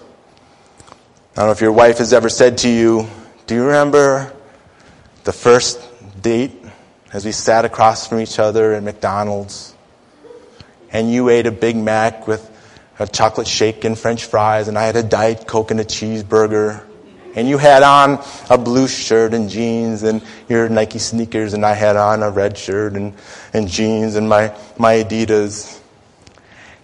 I 1.32 1.36
don't 1.36 1.46
know 1.46 1.52
if 1.52 1.60
your 1.60 1.72
wife 1.72 1.98
has 1.98 2.12
ever 2.12 2.28
said 2.28 2.58
to 2.58 2.68
you, 2.68 3.08
Do 3.46 3.54
you 3.54 3.64
remember 3.64 4.32
the 5.24 5.32
first 5.32 5.80
date 6.20 6.52
as 7.12 7.24
we 7.24 7.32
sat 7.32 7.64
across 7.64 8.06
from 8.06 8.20
each 8.20 8.38
other 8.38 8.72
at 8.72 8.82
McDonald's? 8.82 9.74
And 10.92 11.10
you 11.10 11.30
ate 11.30 11.46
a 11.46 11.52
Big 11.52 11.76
Mac 11.76 12.28
with 12.28 12.48
a 12.98 13.06
chocolate 13.06 13.48
shake 13.48 13.84
and 13.84 13.98
french 13.98 14.24
fries, 14.24 14.68
and 14.68 14.76
I 14.76 14.84
had 14.84 14.96
a 14.96 15.02
Diet 15.02 15.46
Coke 15.46 15.70
and 15.70 15.80
a 15.80 15.84
cheeseburger. 15.84 16.84
And 17.34 17.48
you 17.48 17.58
had 17.58 17.82
on 17.82 18.24
a 18.48 18.58
blue 18.58 18.88
shirt 18.88 19.34
and 19.34 19.48
jeans 19.48 20.02
and 20.02 20.22
your 20.48 20.68
Nike 20.68 20.98
sneakers, 20.98 21.54
and 21.54 21.64
I 21.64 21.74
had 21.74 21.96
on 21.96 22.22
a 22.22 22.30
red 22.30 22.58
shirt 22.58 22.94
and, 22.94 23.14
and 23.52 23.68
jeans 23.68 24.16
and 24.16 24.28
my, 24.28 24.54
my 24.78 24.94
Adidas. 24.94 25.80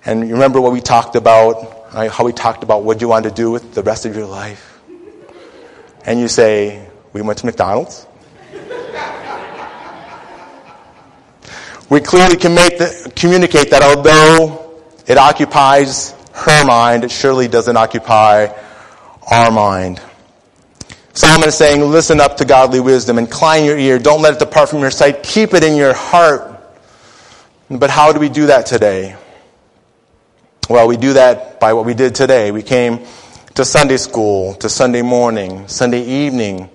And 0.05 0.29
you 0.29 0.35
remember 0.35 0.61
what 0.61 0.73
we 0.73 0.81
talked 0.81 1.17
about 1.17 1.77
how 1.97 2.25
we 2.25 2.33
talked 2.33 2.63
about 2.63 2.85
what 2.85 3.01
you 3.01 3.09
want 3.09 3.25
to 3.25 3.31
do 3.31 3.51
with 3.51 3.75
the 3.75 3.83
rest 3.83 4.05
of 4.05 4.15
your 4.15 4.27
life. 4.27 4.79
And 6.05 6.21
you 6.21 6.29
say, 6.29 6.89
we 7.13 7.23
went 7.23 7.39
to 7.39 7.47
McDonald's. 7.47 8.07
we 11.91 12.01
clearly 12.01 12.37
can 12.37 12.55
make 12.55 12.77
the, 12.79 13.11
communicate 13.17 13.71
that 13.71 13.83
although 13.83 14.79
it 15.07 15.17
occupies 15.17 16.15
her 16.35 16.67
mind, 16.67 17.05
it 17.05 17.11
surely 17.11 17.49
doesn't 17.49 17.77
occupy 17.77 18.49
our 19.31 19.51
mind. 19.51 20.01
Solomon 21.17 21.49
is 21.49 21.57
saying, 21.57 21.81
listen 21.81 22.21
up 22.21 22.37
to 22.37 22.45
godly 22.45 22.79
wisdom, 22.79 23.17
incline 23.19 23.65
your 23.65 23.79
ear, 23.79 23.99
don't 23.99 24.21
let 24.21 24.35
it 24.35 24.39
depart 24.39 24.69
from 24.69 24.81
your 24.81 24.91
sight, 24.91 25.23
keep 25.23 25.55
it 25.55 25.65
in 25.65 25.75
your 25.75 25.95
heart. 25.95 26.61
But 27.71 27.89
how 27.89 28.13
do 28.13 28.21
we 28.21 28.29
do 28.29 28.49
that 28.49 28.67
today? 28.67 29.17
Well, 30.69 30.87
we 30.87 30.99
do 30.99 31.15
that 31.15 31.59
by 31.59 31.73
what 31.73 31.87
we 31.87 31.95
did 31.95 32.15
today. 32.15 32.51
We 32.51 32.63
came 32.63 33.07
to 33.55 33.65
Sunday 33.65 33.97
school, 33.97 34.57
to 34.57 34.69
Sunday 34.69 35.01
morning, 35.01 35.67
Sunday 35.69 36.03
evening. 36.03 36.69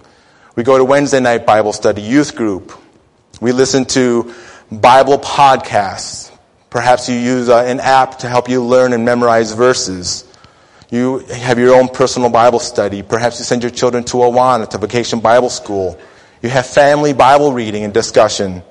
We 0.55 0.63
go 0.63 0.75
to 0.75 0.83
Wednesday 0.83 1.19
night 1.19 1.45
Bible 1.45 1.71
study, 1.71 2.01
youth 2.01 2.35
group. 2.35 2.73
We 3.41 3.51
listen 3.51 3.85
to 3.85 4.33
Bible 4.71 5.19
podcasts. 5.19 6.35
Perhaps 6.71 7.07
you 7.09 7.15
use 7.15 7.47
uh, 7.47 7.59
an 7.59 7.79
app 7.79 8.17
to 8.19 8.27
help 8.27 8.49
you 8.49 8.63
learn 8.63 8.93
and 8.93 9.05
memorize 9.05 9.53
verses. 9.53 10.25
You 10.91 11.19
have 11.19 11.57
your 11.57 11.73
own 11.73 11.87
personal 11.87 12.29
Bible 12.29 12.59
study. 12.59 13.01
Perhaps 13.01 13.39
you 13.39 13.45
send 13.45 13.63
your 13.63 13.71
children 13.71 14.03
to 14.03 14.17
Awana, 14.17 14.69
to 14.71 14.77
Vacation 14.77 15.21
Bible 15.21 15.49
School. 15.49 15.97
You 16.41 16.49
have 16.49 16.67
family 16.67 17.13
Bible 17.13 17.53
reading 17.53 17.85
and 17.85 17.93
discussion. 17.93 18.61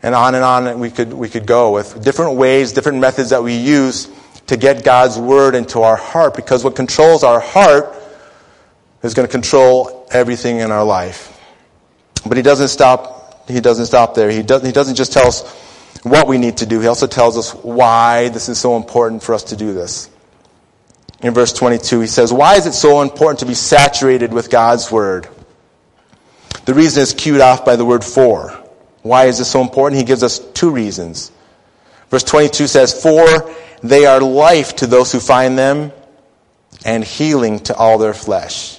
And 0.00 0.14
on 0.14 0.36
and 0.36 0.44
on 0.44 0.78
we 0.78 0.92
could, 0.92 1.12
we 1.12 1.28
could 1.28 1.44
go 1.44 1.72
with 1.72 2.04
different 2.04 2.36
ways, 2.36 2.72
different 2.72 2.98
methods 2.98 3.30
that 3.30 3.42
we 3.42 3.56
use 3.56 4.08
to 4.46 4.56
get 4.56 4.84
God's 4.84 5.18
Word 5.18 5.56
into 5.56 5.82
our 5.82 5.96
heart 5.96 6.36
because 6.36 6.62
what 6.62 6.76
controls 6.76 7.24
our 7.24 7.40
heart 7.40 7.92
is 9.02 9.12
going 9.12 9.26
to 9.26 9.32
control 9.32 10.06
everything 10.12 10.60
in 10.60 10.70
our 10.70 10.84
life. 10.84 11.36
But 12.24 12.36
He 12.36 12.44
doesn't 12.44 12.68
stop, 12.68 13.48
He 13.48 13.58
doesn't 13.58 13.86
stop 13.86 14.14
there. 14.14 14.30
He 14.30 14.44
doesn't, 14.44 14.64
he 14.64 14.72
doesn't 14.72 14.94
just 14.94 15.12
tell 15.12 15.26
us 15.26 15.42
what 16.04 16.28
we 16.28 16.38
need 16.38 16.58
to 16.58 16.66
do. 16.66 16.78
He 16.78 16.86
also 16.86 17.08
tells 17.08 17.36
us 17.36 17.52
why 17.56 18.28
this 18.28 18.48
is 18.48 18.60
so 18.60 18.76
important 18.76 19.24
for 19.24 19.34
us 19.34 19.42
to 19.44 19.56
do 19.56 19.74
this 19.74 20.10
in 21.22 21.34
verse 21.34 21.52
22. 21.52 22.00
He 22.00 22.06
says, 22.06 22.32
Why 22.32 22.56
is 22.56 22.66
it 22.66 22.72
so 22.72 23.02
important 23.02 23.40
to 23.40 23.46
be 23.46 23.54
saturated 23.54 24.32
with 24.32 24.50
God's 24.50 24.90
Word? 24.90 25.28
The 26.64 26.74
reason 26.74 27.02
is 27.02 27.14
cued 27.14 27.40
off 27.40 27.64
by 27.64 27.76
the 27.76 27.84
word 27.84 28.04
for. 28.04 28.50
Why 29.00 29.24
is 29.24 29.38
this 29.38 29.50
so 29.50 29.62
important? 29.62 29.98
He 29.98 30.04
gives 30.06 30.22
us 30.22 30.38
two 30.38 30.70
reasons. 30.70 31.32
Verse 32.10 32.24
22 32.24 32.66
says, 32.66 33.02
For 33.02 33.54
they 33.82 34.04
are 34.04 34.20
life 34.20 34.76
to 34.76 34.86
those 34.86 35.10
who 35.10 35.20
find 35.20 35.58
them 35.58 35.92
and 36.84 37.02
healing 37.02 37.60
to 37.60 37.74
all 37.74 37.96
their 37.96 38.12
flesh. 38.12 38.78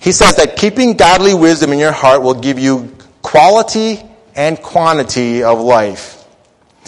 He 0.00 0.12
says 0.12 0.36
that 0.36 0.56
keeping 0.56 0.98
godly 0.98 1.32
wisdom 1.34 1.72
in 1.72 1.78
your 1.78 1.92
heart 1.92 2.22
will 2.22 2.34
give 2.34 2.58
you 2.58 2.94
quality 3.22 4.02
and 4.34 4.60
quantity 4.60 5.42
of 5.42 5.58
life. 5.60 6.24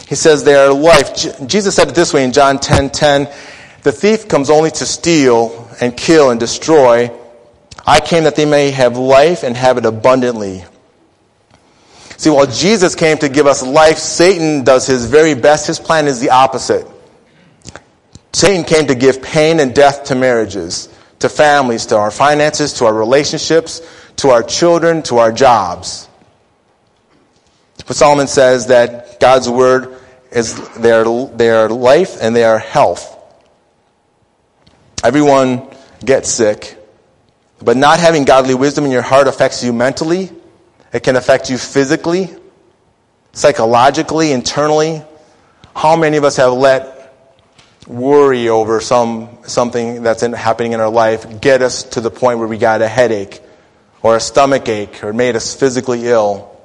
He 0.09 0.15
says 0.15 0.45
they 0.45 0.55
are 0.55 0.73
life. 0.73 1.47
Jesus 1.47 1.75
said 1.75 1.89
it 1.89 1.95
this 1.95 2.13
way 2.13 2.25
in 2.25 2.33
John 2.33 2.59
10 2.59 2.91
10. 2.91 3.29
The 3.83 3.93
thief 3.93 4.29
comes 4.29 4.51
only 4.51 4.71
to 4.73 4.87
steal 4.87 5.69
and 5.81 5.97
kill 5.97 6.31
and 6.31 6.41
destroy. 6.41 7.11
I 7.87 8.01
came 8.01 8.25
that 8.25 8.37
they 8.37 8.45
may 8.45 8.71
have 8.71 8.97
life 8.97 9.43
and 9.43 9.57
have 9.57 9.79
it 9.79 9.87
abundantly. 9.87 10.65
See, 12.17 12.31
while 12.31 12.47
Jesus 12.47 12.97
came 12.97 13.19
to 13.19 13.29
give 13.29 13.47
us 13.47 13.63
life, 13.63 13.99
Satan 13.99 14.65
does 14.65 14.87
his 14.87 15.07
very 15.07 15.35
best. 15.35 15.69
His 15.69 15.79
plan 15.79 16.09
is 16.09 16.21
the 16.21 16.31
opposite. 16.31 16.87
Satan 18.33 18.65
came 18.65 18.89
to 18.89 18.95
give 18.95 19.23
pain 19.23 19.61
and 19.61 19.75
death 19.75 20.05
to 20.05 20.15
marriages, 20.15 20.89
to 21.21 21.29
families, 21.29 21.87
to 21.87 21.97
our 21.97 22.11
finances, 22.11 22.73
to 22.75 22.87
our 22.87 22.95
relationships, 22.95 23.81
to 24.17 24.31
our 24.31 24.43
children, 24.43 25.03
to 25.05 25.19
our 25.19 25.31
jobs. 25.31 26.09
But 27.87 27.97
Solomon 27.97 28.27
says 28.27 28.67
that 28.67 29.21
God's 29.21 29.49
word 29.49 29.97
is 30.31 30.57
their, 30.77 31.05
their 31.05 31.69
life 31.69 32.19
and 32.21 32.35
their 32.35 32.59
health. 32.59 33.18
Everyone 35.05 35.69
gets 36.05 36.29
sick. 36.31 36.77
But 37.61 37.77
not 37.77 37.99
having 37.99 38.25
godly 38.25 38.55
wisdom 38.55 38.85
in 38.85 38.91
your 38.91 39.03
heart 39.03 39.29
affects 39.29 39.63
you 39.63 39.73
mentally. 39.73 40.31
It 40.93 41.01
can 41.01 41.17
affect 41.17 41.51
you 41.51 41.59
physically, 41.59 42.31
psychologically, 43.33 44.33
internally. 44.33 45.03
How 45.75 45.97
many 45.97 46.17
of 46.17 46.25
us 46.25 46.37
have 46.37 46.53
let 46.53 47.15
worry 47.87 48.49
over 48.49 48.81
some, 48.81 49.39
something 49.47 50.03
that's 50.03 50.23
in, 50.23 50.33
happening 50.33 50.73
in 50.73 50.81
our 50.81 50.91
life 50.91 51.41
get 51.41 51.63
us 51.63 51.83
to 51.85 52.01
the 52.01 52.11
point 52.11 52.39
where 52.39 52.49
we 52.49 52.59
got 52.59 52.83
a 52.83 52.89
headache 52.89 53.41
or 54.03 54.17
a 54.17 54.21
stomach 54.21 54.69
ache 54.69 55.03
or 55.03 55.13
made 55.13 55.37
us 55.37 55.55
physically 55.55 56.07
ill? 56.07 56.57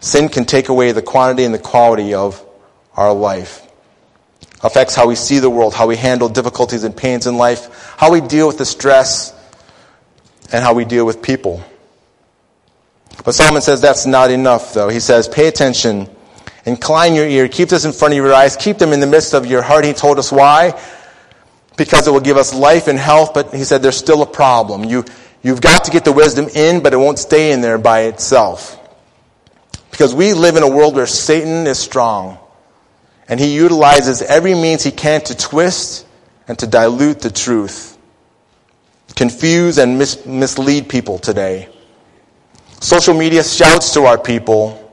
Sin 0.00 0.28
can 0.28 0.44
take 0.44 0.68
away 0.68 0.92
the 0.92 1.02
quantity 1.02 1.44
and 1.44 1.54
the 1.54 1.58
quality 1.58 2.14
of 2.14 2.44
our 2.96 3.12
life 3.12 3.67
affects 4.62 4.94
how 4.94 5.06
we 5.06 5.14
see 5.14 5.38
the 5.38 5.50
world, 5.50 5.74
how 5.74 5.86
we 5.86 5.96
handle 5.96 6.28
difficulties 6.28 6.84
and 6.84 6.96
pains 6.96 7.26
in 7.26 7.36
life, 7.36 7.94
how 7.96 8.10
we 8.10 8.20
deal 8.20 8.46
with 8.46 8.58
the 8.58 8.64
stress, 8.64 9.34
and 10.52 10.62
how 10.62 10.74
we 10.74 10.84
deal 10.84 11.06
with 11.06 11.22
people. 11.22 11.62
But 13.24 13.34
Solomon 13.34 13.62
says 13.62 13.80
that's 13.80 14.06
not 14.06 14.30
enough, 14.30 14.74
though. 14.74 14.88
He 14.88 15.00
says, 15.00 15.28
pay 15.28 15.48
attention, 15.48 16.08
incline 16.64 17.14
your 17.14 17.26
ear, 17.26 17.48
keep 17.48 17.68
this 17.68 17.84
in 17.84 17.92
front 17.92 18.14
of 18.14 18.16
your 18.16 18.32
eyes, 18.32 18.56
keep 18.56 18.78
them 18.78 18.92
in 18.92 19.00
the 19.00 19.06
midst 19.06 19.34
of 19.34 19.46
your 19.46 19.62
heart. 19.62 19.84
He 19.84 19.92
told 19.92 20.18
us 20.18 20.32
why. 20.32 20.80
Because 21.76 22.08
it 22.08 22.10
will 22.10 22.20
give 22.20 22.36
us 22.36 22.52
life 22.52 22.88
and 22.88 22.98
health, 22.98 23.34
but 23.34 23.54
he 23.54 23.62
said 23.64 23.82
there's 23.82 23.96
still 23.96 24.22
a 24.22 24.26
problem. 24.26 24.84
You, 24.84 25.04
you've 25.42 25.60
got 25.60 25.84
to 25.84 25.92
get 25.92 26.04
the 26.04 26.12
wisdom 26.12 26.48
in, 26.48 26.82
but 26.82 26.92
it 26.92 26.96
won't 26.96 27.18
stay 27.18 27.52
in 27.52 27.60
there 27.60 27.78
by 27.78 28.02
itself. 28.02 28.74
Because 29.90 30.14
we 30.14 30.32
live 30.32 30.56
in 30.56 30.62
a 30.64 30.68
world 30.68 30.96
where 30.96 31.06
Satan 31.06 31.66
is 31.66 31.78
strong. 31.78 32.38
And 33.28 33.38
he 33.38 33.54
utilizes 33.54 34.22
every 34.22 34.54
means 34.54 34.82
he 34.82 34.90
can 34.90 35.20
to 35.22 35.36
twist 35.36 36.06
and 36.46 36.58
to 36.58 36.66
dilute 36.66 37.20
the 37.20 37.30
truth, 37.30 37.98
confuse 39.14 39.76
and 39.76 39.98
mis- 39.98 40.24
mislead 40.24 40.88
people 40.88 41.18
today. 41.18 41.68
Social 42.80 43.12
media 43.12 43.44
shouts 43.44 43.92
to 43.94 44.04
our 44.04 44.16
people, 44.16 44.90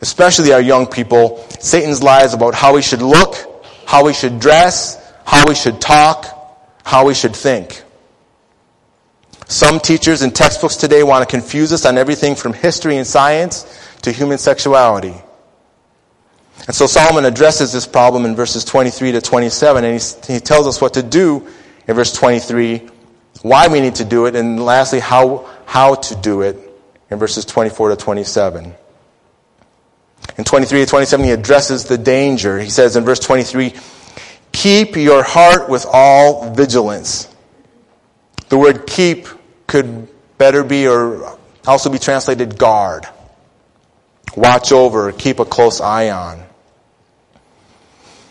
especially 0.00 0.52
our 0.52 0.60
young 0.60 0.86
people, 0.86 1.44
Satan's 1.58 2.02
lies 2.02 2.32
about 2.32 2.54
how 2.54 2.74
we 2.74 2.82
should 2.82 3.02
look, 3.02 3.34
how 3.86 4.04
we 4.04 4.12
should 4.12 4.38
dress, 4.38 5.00
how 5.24 5.44
we 5.48 5.54
should 5.54 5.80
talk, 5.80 6.26
how 6.84 7.06
we 7.06 7.14
should 7.14 7.34
think. 7.34 7.82
Some 9.48 9.80
teachers 9.80 10.22
and 10.22 10.34
textbooks 10.34 10.76
today 10.76 11.02
want 11.02 11.28
to 11.28 11.30
confuse 11.30 11.72
us 11.72 11.84
on 11.84 11.98
everything 11.98 12.34
from 12.34 12.52
history 12.52 12.98
and 12.98 13.06
science 13.06 13.66
to 14.02 14.12
human 14.12 14.38
sexuality. 14.38 15.14
And 16.66 16.74
so 16.74 16.86
Solomon 16.86 17.24
addresses 17.24 17.72
this 17.72 17.86
problem 17.86 18.24
in 18.24 18.34
verses 18.34 18.64
23 18.64 19.12
to 19.12 19.20
27, 19.20 19.84
and 19.84 20.00
he, 20.00 20.34
he 20.34 20.40
tells 20.40 20.66
us 20.66 20.80
what 20.80 20.94
to 20.94 21.02
do 21.02 21.46
in 21.86 21.94
verse 21.94 22.12
23, 22.12 22.88
why 23.42 23.68
we 23.68 23.80
need 23.80 23.96
to 23.96 24.04
do 24.04 24.26
it, 24.26 24.34
and 24.34 24.64
lastly, 24.64 25.00
how, 25.00 25.50
how 25.66 25.96
to 25.96 26.16
do 26.16 26.40
it 26.42 26.56
in 27.10 27.18
verses 27.18 27.44
24 27.44 27.90
to 27.90 27.96
27. 27.96 28.74
In 30.38 30.44
23 30.44 30.80
to 30.80 30.86
27, 30.86 31.26
he 31.26 31.32
addresses 31.32 31.84
the 31.84 31.98
danger. 31.98 32.58
He 32.58 32.70
says 32.70 32.96
in 32.96 33.04
verse 33.04 33.20
23, 33.20 33.74
keep 34.52 34.96
your 34.96 35.22
heart 35.22 35.68
with 35.68 35.86
all 35.92 36.54
vigilance. 36.54 37.28
The 38.48 38.56
word 38.56 38.86
keep 38.86 39.28
could 39.66 40.08
better 40.38 40.64
be 40.64 40.88
or 40.88 41.38
also 41.66 41.90
be 41.90 41.98
translated 41.98 42.58
guard. 42.58 43.06
Watch 44.36 44.72
over, 44.72 45.12
keep 45.12 45.38
a 45.38 45.44
close 45.44 45.80
eye 45.80 46.10
on. 46.10 46.40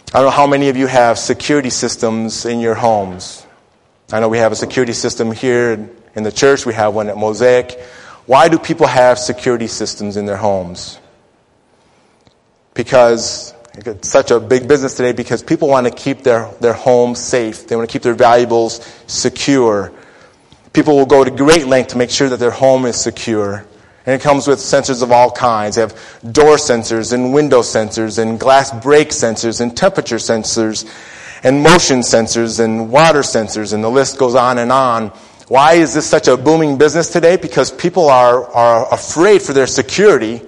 I 0.09 0.19
don't 0.19 0.25
know 0.25 0.29
how 0.29 0.47
many 0.47 0.69
of 0.69 0.77
you 0.77 0.87
have 0.87 1.17
security 1.17 1.69
systems 1.69 2.45
in 2.45 2.59
your 2.59 2.75
homes. 2.75 3.45
I 4.11 4.19
know 4.19 4.29
we 4.29 4.37
have 4.37 4.51
a 4.51 4.55
security 4.55 4.93
system 4.93 5.31
here 5.31 5.89
in 6.15 6.23
the 6.23 6.31
church, 6.31 6.65
we 6.65 6.73
have 6.73 6.93
one 6.93 7.09
at 7.09 7.17
Mosaic. 7.17 7.79
Why 8.25 8.47
do 8.47 8.59
people 8.59 8.85
have 8.85 9.17
security 9.17 9.67
systems 9.67 10.17
in 10.17 10.25
their 10.25 10.37
homes? 10.37 10.99
Because 12.73 13.53
it's 13.75 14.07
such 14.07 14.29
a 14.29 14.39
big 14.39 14.67
business 14.67 14.95
today 14.95 15.13
because 15.13 15.41
people 15.41 15.67
want 15.67 15.87
to 15.87 15.93
keep 15.93 16.21
their, 16.21 16.51
their 16.59 16.73
homes 16.73 17.19
safe. 17.19 17.67
They 17.67 17.75
want 17.75 17.89
to 17.89 17.91
keep 17.91 18.03
their 18.03 18.13
valuables 18.13 18.85
secure. 19.07 19.91
People 20.73 20.95
will 20.95 21.05
go 21.05 21.23
to 21.23 21.31
great 21.31 21.65
length 21.65 21.89
to 21.89 21.97
make 21.97 22.11
sure 22.11 22.29
that 22.29 22.39
their 22.39 22.51
home 22.51 22.85
is 22.85 22.95
secure. 22.95 23.65
And 24.05 24.13
it 24.15 24.21
comes 24.21 24.47
with 24.47 24.59
sensors 24.59 25.01
of 25.01 25.11
all 25.11 25.31
kinds. 25.31 25.75
They 25.75 25.81
have 25.81 25.93
door 26.29 26.57
sensors 26.57 27.13
and 27.13 27.33
window 27.33 27.61
sensors 27.61 28.19
and 28.19 28.39
glass 28.39 28.71
break 28.81 29.09
sensors 29.09 29.61
and 29.61 29.75
temperature 29.75 30.17
sensors 30.17 30.85
and 31.43 31.61
motion 31.61 31.99
sensors 31.99 32.59
and 32.59 32.91
water 32.91 33.19
sensors 33.19 33.73
and 33.73 33.83
the 33.83 33.89
list 33.89 34.17
goes 34.17 34.35
on 34.35 34.57
and 34.57 34.71
on. 34.71 35.09
Why 35.47 35.73
is 35.73 35.93
this 35.93 36.05
such 36.05 36.27
a 36.27 36.35
booming 36.35 36.77
business 36.77 37.11
today? 37.11 37.37
Because 37.37 37.71
people 37.71 38.09
are, 38.09 38.45
are 38.51 38.93
afraid 38.93 39.41
for 39.41 39.53
their 39.53 39.67
security 39.67 40.41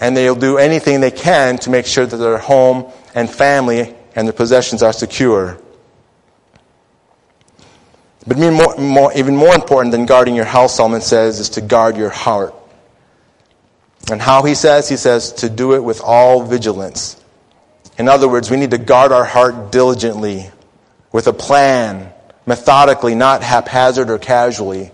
and 0.00 0.16
they'll 0.16 0.34
do 0.34 0.58
anything 0.58 1.00
they 1.00 1.10
can 1.10 1.58
to 1.58 1.70
make 1.70 1.86
sure 1.86 2.06
that 2.06 2.16
their 2.16 2.38
home 2.38 2.92
and 3.14 3.28
family 3.28 3.94
and 4.14 4.26
their 4.26 4.32
possessions 4.32 4.82
are 4.82 4.92
secure. 4.92 5.58
But 8.26 8.38
more, 8.38 8.76
more, 8.76 9.12
even 9.14 9.36
more 9.36 9.54
important 9.54 9.92
than 9.92 10.06
guarding 10.06 10.34
your 10.36 10.44
house, 10.44 10.76
Solomon 10.76 11.00
says, 11.00 11.40
is 11.40 11.48
to 11.50 11.60
guard 11.60 11.96
your 11.96 12.10
heart. 12.10 12.54
And 14.10 14.20
how 14.20 14.42
he 14.42 14.54
says? 14.54 14.88
He 14.88 14.96
says 14.96 15.32
to 15.34 15.50
do 15.50 15.74
it 15.74 15.84
with 15.84 16.00
all 16.00 16.42
vigilance. 16.42 17.22
In 17.98 18.08
other 18.08 18.28
words, 18.28 18.50
we 18.50 18.56
need 18.56 18.70
to 18.70 18.78
guard 18.78 19.12
our 19.12 19.24
heart 19.24 19.72
diligently, 19.72 20.50
with 21.12 21.26
a 21.26 21.32
plan, 21.32 22.12
methodically, 22.46 23.14
not 23.14 23.42
haphazard 23.42 24.08
or 24.08 24.18
casually. 24.18 24.90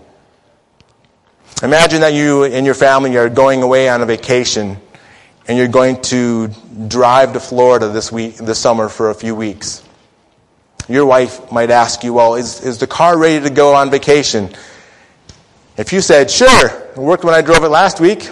Imagine 1.63 2.01
that 2.01 2.13
you 2.13 2.43
and 2.43 2.65
your 2.65 2.75
family 2.75 3.15
are 3.17 3.29
going 3.29 3.63
away 3.63 3.87
on 3.87 4.01
a 4.01 4.05
vacation 4.05 4.77
and 5.47 5.57
you're 5.57 5.67
going 5.67 6.01
to 6.01 6.49
drive 6.87 7.33
to 7.33 7.39
Florida 7.39 7.89
this 7.89 8.11
week, 8.11 8.35
this 8.37 8.59
summer 8.59 8.89
for 8.89 9.11
a 9.11 9.15
few 9.15 9.35
weeks. 9.35 9.83
Your 10.89 11.05
wife 11.05 11.51
might 11.51 11.69
ask 11.69 12.03
you, 12.03 12.13
well, 12.13 12.35
is, 12.35 12.61
is 12.61 12.79
the 12.79 12.87
car 12.87 13.17
ready 13.17 13.43
to 13.47 13.53
go 13.53 13.73
on 13.73 13.91
vacation? 13.91 14.49
If 15.77 15.93
you 15.93 16.01
said, 16.01 16.29
sure, 16.29 16.67
it 16.67 16.97
worked 16.97 17.23
when 17.23 17.33
I 17.33 17.41
drove 17.41 17.63
it 17.63 17.69
last 17.69 17.99
week, 17.99 18.29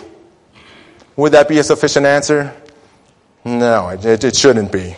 would 1.15 1.33
that 1.33 1.47
be 1.47 1.59
a 1.59 1.63
sufficient 1.63 2.05
answer? 2.05 2.53
No, 3.45 3.89
it, 3.89 4.23
it 4.23 4.35
shouldn't 4.35 4.71
be. 4.71 4.95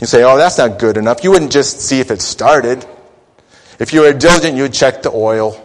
You 0.00 0.06
say, 0.06 0.24
oh, 0.24 0.36
that's 0.36 0.58
not 0.58 0.78
good 0.78 0.96
enough. 0.96 1.22
You 1.24 1.30
wouldn't 1.30 1.52
just 1.52 1.80
see 1.80 2.00
if 2.00 2.10
it 2.10 2.20
started. 2.20 2.84
If 3.78 3.92
you 3.92 4.02
were 4.02 4.12
diligent, 4.12 4.56
you'd 4.56 4.72
check 4.72 5.02
the 5.02 5.10
oil. 5.10 5.56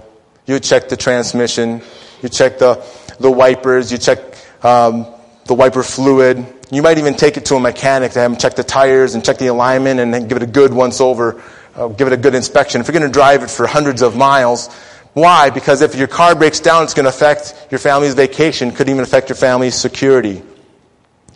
You'd 0.45 0.63
check 0.63 0.89
the 0.89 0.97
transmission. 0.97 1.81
You'd 2.21 2.31
check 2.31 2.59
the, 2.59 2.83
the 3.19 3.29
wipers. 3.29 3.91
You 3.91 3.97
check 3.97 4.19
um, 4.63 5.07
the 5.45 5.53
wiper 5.53 5.83
fluid. 5.83 6.45
You 6.71 6.81
might 6.81 6.97
even 6.97 7.15
take 7.15 7.37
it 7.37 7.45
to 7.45 7.55
a 7.55 7.59
mechanic 7.59 8.11
to 8.11 8.19
have 8.19 8.31
him 8.31 8.37
check 8.37 8.55
the 8.55 8.63
tires 8.63 9.15
and 9.15 9.23
check 9.23 9.37
the 9.37 9.47
alignment 9.47 9.99
and 9.99 10.27
give 10.27 10.37
it 10.37 10.43
a 10.43 10.47
good 10.47 10.73
once 10.73 10.99
over, 10.99 11.41
uh, 11.75 11.87
give 11.87 12.07
it 12.07 12.13
a 12.13 12.17
good 12.17 12.35
inspection. 12.35 12.81
If 12.81 12.87
you're 12.87 12.99
going 12.99 13.09
to 13.09 13.13
drive 13.13 13.43
it 13.43 13.49
for 13.49 13.67
hundreds 13.67 14.01
of 14.01 14.15
miles, 14.15 14.69
why? 15.17 15.49
Because 15.49 15.81
if 15.81 15.95
your 15.95 16.07
car 16.07 16.35
breaks 16.35 16.59
down, 16.59 16.83
it's 16.83 16.93
going 16.93 17.05
to 17.05 17.09
affect 17.09 17.67
your 17.71 17.79
family's 17.79 18.13
vacation, 18.13 18.71
could 18.71 18.87
even 18.87 19.01
affect 19.01 19.29
your 19.29 19.35
family's 19.35 19.73
security. 19.73 20.43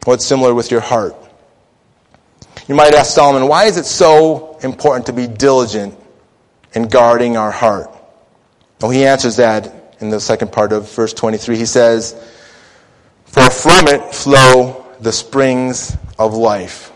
What's 0.04 0.24
similar 0.24 0.54
with 0.54 0.70
your 0.70 0.82
heart? 0.82 1.16
You 2.68 2.76
might 2.76 2.94
ask 2.94 3.14
Solomon, 3.14 3.48
why 3.48 3.66
is 3.66 3.78
it 3.78 3.86
so 3.86 4.60
important 4.62 5.08
to 5.08 5.14
be 5.14 5.26
diligent 5.26 5.98
in 6.74 6.90
guarding 6.90 7.38
our 7.38 7.50
heart? 7.50 7.90
Well, 8.82 8.92
he 8.92 9.04
answers 9.04 9.38
that 9.38 9.96
in 10.00 10.10
the 10.10 10.20
second 10.20 10.52
part 10.52 10.74
of 10.74 10.94
verse 10.94 11.14
23. 11.14 11.58
He 11.58 11.66
says, 11.66 12.14
For 13.26 13.50
from 13.50 13.88
it 13.88 14.14
flow 14.14 14.86
the 15.00 15.12
springs 15.12 15.98
of 16.20 16.36
life. 16.36 16.92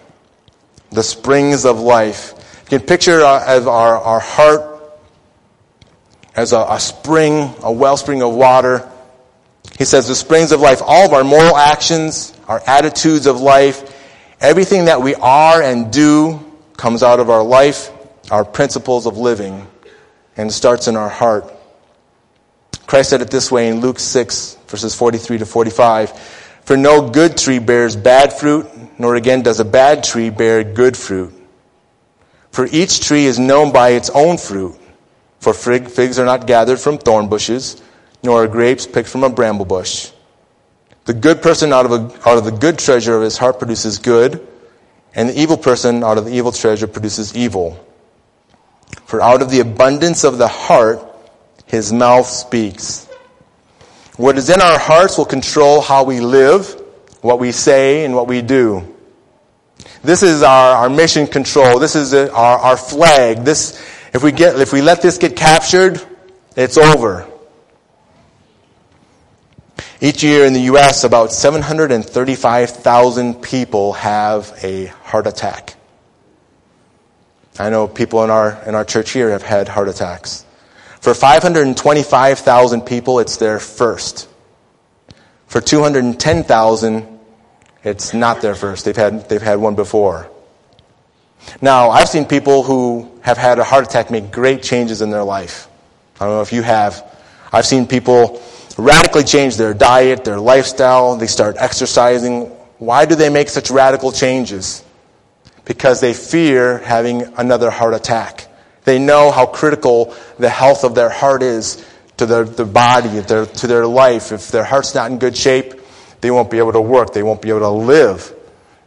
The 0.92 1.02
springs 1.02 1.66
of 1.66 1.80
life. 1.80 2.62
You 2.70 2.78
can 2.78 2.88
picture 2.88 3.22
uh, 3.22 3.44
as 3.46 3.66
our, 3.66 3.98
our 3.98 4.20
heart 4.20 4.75
as 6.36 6.54
a, 6.54 6.66
a 6.70 6.80
spring, 6.80 7.54
a 7.64 7.72
wellspring 7.72 8.22
of 8.22 8.34
water. 8.34 8.90
He 9.78 9.86
says 9.86 10.08
the 10.08 10.16
springs 10.16 10.52
of 10.52 10.60
life, 10.60 10.82
all 10.86 11.06
of 11.06 11.14
our 11.14 11.24
moral 11.24 11.56
actions, 11.56 12.34
our 12.48 12.62
attitudes 12.68 13.26
of 13.26 13.42
life, 13.42 13.94
everything 14.40 14.86
that 14.86 15.02
we 15.02 15.16
are 15.16 15.62
and 15.62 15.92
do 15.92 16.40
comes 16.78 17.04
out 17.04 17.20
of 17.20 17.30
our 17.30 17.44
life, 17.44 17.92
our 18.32 18.46
principles 18.46 19.06
of 19.06 19.18
living, 19.18 19.68
and 20.38 20.52
starts 20.52 20.88
in 20.88 20.96
our 20.96 21.10
heart. 21.10 21.52
Christ 22.86 23.10
said 23.10 23.22
it 23.22 23.32
this 23.32 23.52
way 23.52 23.70
in 23.70 23.80
Luke 23.80 24.00
6, 24.00 24.58
verses 24.68 24.94
43 24.94 25.40
to 25.40 25.46
45. 25.46 26.12
For 26.66 26.78
no 26.78 27.10
good 27.10 27.38
tree 27.38 27.60
bears 27.60 27.96
bad 27.96 28.34
fruit, 28.34 28.68
nor 29.00 29.16
again 29.16 29.42
does 29.42 29.60
a 29.60 29.66
bad 29.66 30.04
tree 30.04 30.30
bear 30.30 30.64
good 30.64 30.98
fruit. 30.98 31.34
For 32.52 32.68
each 32.72 33.02
tree 33.02 33.26
is 33.26 33.38
known 33.38 33.72
by 33.74 33.90
its 33.90 34.10
own 34.10 34.38
fruit. 34.38 34.76
For 35.46 35.54
figs 35.54 36.18
are 36.18 36.26
not 36.26 36.48
gathered 36.48 36.80
from 36.80 36.98
thorn 36.98 37.30
bushes, 37.30 37.80
nor 38.24 38.46
are 38.46 38.48
grapes 38.48 38.88
picked 38.88 39.08
from 39.08 39.24
a 39.24 39.30
bramble 39.30 39.66
bush. 39.66 40.10
The 41.06 41.14
good 41.14 41.44
person 41.44 41.72
out 41.72 41.86
of, 41.86 41.92
a, 41.92 42.28
out 42.28 42.40
of 42.40 42.46
the 42.46 42.52
good 42.52 42.80
treasure 42.80 43.16
of 43.16 43.22
his 43.22 43.38
heart 43.38 43.60
produces 43.60 44.00
good, 44.00 44.44
and 45.14 45.30
the 45.30 45.40
evil 45.40 45.56
person 45.56 46.04
out 46.04 46.18
of 46.18 46.26
the 46.26 46.32
evil 46.32 46.52
treasure 46.52 46.88
produces 46.88 47.36
evil. 47.36 47.80
For 49.06 49.22
out 49.22 49.44
of 49.44 49.52
the 49.52 49.60
abundance 49.60 50.24
of 50.24 50.40
the 50.40 50.48
heart, 50.48 51.00
his 51.68 51.94
mouth 51.94 52.26
speaks. 52.26 53.06
What 54.18 54.40
is 54.40 54.50
in 54.50 54.60
our 54.62 54.80
hearts 54.80 55.16
will 55.16 55.26
control 55.26 55.80
how 55.80 56.06
we 56.06 56.22
live, 56.22 56.74
what 57.22 57.38
we 57.38 57.52
say, 57.52 58.04
and 58.04 58.16
what 58.16 58.28
we 58.28 58.42
do. 58.42 58.96
This 60.02 60.24
is 60.24 60.42
our, 60.42 60.76
our 60.76 60.90
mission 60.90 61.28
control. 61.28 61.78
This 61.78 61.96
is 61.96 62.16
our, 62.16 62.58
our 62.58 62.78
flag. 62.78 63.44
This, 63.44 63.80
if 64.16 64.24
we 64.24 64.32
get, 64.32 64.58
if 64.62 64.72
we 64.72 64.82
let 64.82 65.02
this 65.02 65.18
get 65.18 65.36
captured, 65.36 66.02
it's 66.56 66.78
over. 66.78 67.28
Each 70.00 70.24
year 70.24 70.46
in 70.46 70.54
the 70.54 70.62
U.S., 70.62 71.04
about 71.04 71.34
735,000 71.34 73.42
people 73.42 73.92
have 73.92 74.58
a 74.64 74.86
heart 74.86 75.28
attack. 75.28 75.76
I 77.60 77.70
know 77.70 77.90
people 77.90 78.24
in 78.24 78.30
our, 78.30 78.58
in 78.66 78.74
our 78.74 78.86
church 78.86 79.12
here 79.12 79.32
have 79.32 79.44
had 79.44 79.68
heart 79.68 79.90
attacks. 79.90 80.46
For 81.02 81.14
525,000 81.14 82.84
people, 82.84 83.20
it's 83.20 83.36
their 83.36 83.60
first. 83.60 84.30
For 85.48 85.60
210,000, 85.60 87.20
it's 87.84 88.14
not 88.14 88.42
their 88.42 88.56
first. 88.56 88.86
They've 88.86 88.96
had, 88.96 89.28
they've 89.28 89.42
had 89.42 89.60
one 89.60 89.76
before. 89.76 90.32
Now, 91.62 91.90
I've 91.90 92.10
seen 92.10 92.26
people 92.26 92.64
who 92.64 93.12
have 93.22 93.38
had 93.38 93.60
a 93.60 93.64
heart 93.64 93.86
attack 93.86 94.12
make 94.12 94.32
great 94.32 94.62
changes 94.64 95.02
in 95.02 95.10
their 95.10 95.24
life. 95.24 95.68
I 96.20 96.26
don't 96.26 96.36
know 96.36 96.42
if 96.42 96.54
you 96.54 96.62
have. 96.62 97.04
I've 97.52 97.66
seen 97.66 97.88
people 97.88 98.42
radically 98.78 99.24
change 99.24 99.58
their 99.58 99.74
diet, 99.74 100.24
their 100.24 100.40
lifestyle. 100.40 101.16
They 101.16 101.28
start 101.28 101.56
exercising. 101.58 102.48
Why 102.78 103.06
do 103.06 103.16
they 103.16 103.30
make 103.30 103.50
such 103.50 103.70
radical 103.70 104.12
changes? 104.12 104.84
Because 105.64 106.02
they 106.02 106.14
fear 106.14 106.80
having 106.80 107.24
another 107.38 107.72
heart 107.72 107.94
attack. 107.94 108.48
They 108.84 109.00
know 109.00 109.32
how 109.32 109.46
critical 109.46 110.14
the 110.38 110.50
health 110.50 110.84
of 110.84 110.94
their 110.94 111.10
heart 111.10 111.42
is 111.42 111.84
to 112.18 112.26
their, 112.26 112.44
their 112.44 112.66
body, 112.66 113.20
their, 113.20 113.46
to 113.46 113.68
their 113.68 113.88
life. 113.88 114.32
If 114.32 114.50
their 114.52 114.64
heart's 114.64 114.94
not 114.94 115.12
in 115.12 115.18
good 115.18 115.36
shape, 115.36 115.74
they 116.22 116.32
won't 116.32 116.52
be 116.52 116.60
able 116.60 116.74
to 116.74 116.82
work. 116.82 117.14
They 117.14 117.24
won't 117.24 117.42
be 117.42 117.50
able 117.50 117.62
to 117.62 117.70
live. 117.70 118.34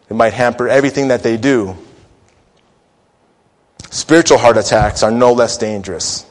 It 0.08 0.14
might 0.14 0.32
hamper 0.32 0.68
everything 0.68 1.08
that 1.08 1.22
they 1.22 1.36
do. 1.36 1.76
Spiritual 3.90 4.38
heart 4.38 4.56
attacks 4.56 5.02
are 5.02 5.10
no 5.10 5.32
less 5.32 5.56
dangerous. 5.56 6.26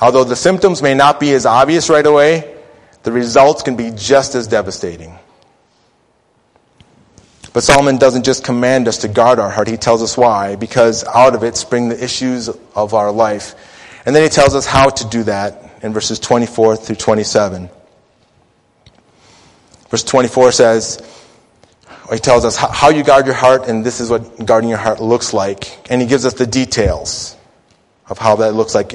Although 0.00 0.24
the 0.24 0.36
symptoms 0.36 0.80
may 0.80 0.94
not 0.94 1.18
be 1.18 1.32
as 1.32 1.44
obvious 1.44 1.90
right 1.90 2.06
away, 2.06 2.56
the 3.02 3.12
results 3.12 3.62
can 3.62 3.76
be 3.76 3.90
just 3.90 4.34
as 4.34 4.46
devastating. 4.46 5.18
But 7.52 7.64
Solomon 7.64 7.96
doesn't 7.96 8.24
just 8.24 8.44
command 8.44 8.86
us 8.86 8.98
to 8.98 9.08
guard 9.08 9.38
our 9.38 9.50
heart, 9.50 9.66
he 9.66 9.76
tells 9.76 10.02
us 10.02 10.16
why. 10.16 10.56
Because 10.56 11.04
out 11.04 11.34
of 11.34 11.42
it 11.42 11.56
spring 11.56 11.88
the 11.88 12.02
issues 12.02 12.48
of 12.48 12.94
our 12.94 13.10
life. 13.10 13.54
And 14.06 14.14
then 14.14 14.22
he 14.22 14.28
tells 14.28 14.54
us 14.54 14.66
how 14.66 14.90
to 14.90 15.08
do 15.08 15.24
that 15.24 15.80
in 15.82 15.92
verses 15.92 16.20
24 16.20 16.76
through 16.76 16.96
27. 16.96 17.68
Verse 19.88 20.04
24 20.04 20.52
says, 20.52 21.02
he 22.12 22.18
tells 22.18 22.44
us 22.44 22.56
how 22.56 22.88
you 22.90 23.02
guard 23.04 23.26
your 23.26 23.34
heart, 23.34 23.68
and 23.68 23.84
this 23.84 24.00
is 24.00 24.10
what 24.10 24.44
guarding 24.44 24.70
your 24.70 24.78
heart 24.78 25.00
looks 25.00 25.32
like. 25.32 25.90
And 25.90 26.00
he 26.00 26.06
gives 26.06 26.24
us 26.24 26.34
the 26.34 26.46
details 26.46 27.36
of 28.08 28.18
how 28.18 28.36
that 28.36 28.54
looks 28.54 28.74
like. 28.74 28.94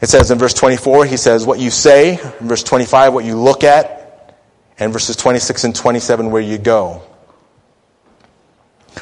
It 0.00 0.08
says 0.08 0.30
in 0.30 0.38
verse 0.38 0.54
24, 0.54 1.06
he 1.06 1.16
says, 1.16 1.44
what 1.44 1.58
you 1.58 1.70
say. 1.70 2.12
In 2.12 2.48
verse 2.48 2.62
25, 2.62 3.12
what 3.12 3.24
you 3.24 3.36
look 3.36 3.64
at. 3.64 4.34
And 4.78 4.92
verses 4.92 5.16
26 5.16 5.64
and 5.64 5.74
27, 5.74 6.30
where 6.30 6.40
you 6.40 6.56
go. 6.56 7.02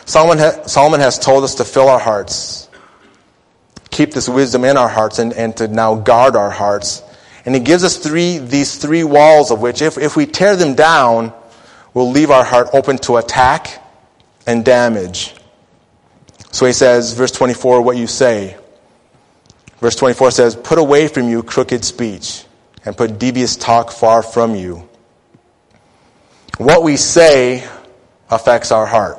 Solomon, 0.07 0.39
ha- 0.39 0.67
Solomon 0.67 1.01
has 1.01 1.19
told 1.19 1.45
us 1.45 1.57
to 1.57 1.65
fill 1.65 1.89
our 1.89 1.99
hearts, 1.99 2.69
keep 3.91 4.13
this 4.13 4.29
wisdom 4.29 4.65
in 4.65 4.77
our 4.77 4.89
hearts, 4.89 5.19
and, 5.19 5.33
and 5.33 5.57
to 5.57 5.69
now 5.69 5.95
guard 5.95 6.37
our 6.37 6.51
hearts. 6.51 7.03
And 7.45 7.55
he 7.55 7.61
gives 7.61 7.85
us 7.85 7.97
three, 7.97 8.39
these 8.39 8.77
three 8.77 9.05
walls 9.05 9.51
of 9.51 9.61
which, 9.61 9.83
if, 9.83 9.99
if 9.99 10.17
we 10.17 10.27
tear 10.27 10.57
them 10.57 10.75
down, 10.75 11.33
will 11.97 12.11
leave 12.11 12.31
our 12.31 12.45
heart 12.45 12.69
open 12.75 12.99
to 12.99 13.17
attack 13.17 13.83
and 14.47 14.67
damage. 14.67 15.35
So 16.53 16.67
he 16.67 16.75
says, 16.75 17.15
verse 17.15 17.33
24, 17.33 17.81
what 17.81 17.97
you 17.97 18.07
say. 18.07 18.59
Verse 19.79 19.97
24 19.97 20.31
says, 20.31 20.57
Put 20.57 20.77
away 20.77 21.09
from 21.09 21.31
you 21.31 21.43
crooked 21.43 21.87
speech, 21.87 22.45
and 22.85 22.95
put 22.95 23.19
devious 23.19 23.57
talk 23.57 23.91
far 23.91 24.23
from 24.23 24.55
you. 24.55 24.87
What 26.59 26.83
we 26.83 26.99
say 26.99 27.67
affects 28.29 28.73
our 28.73 28.85
heart 28.85 29.19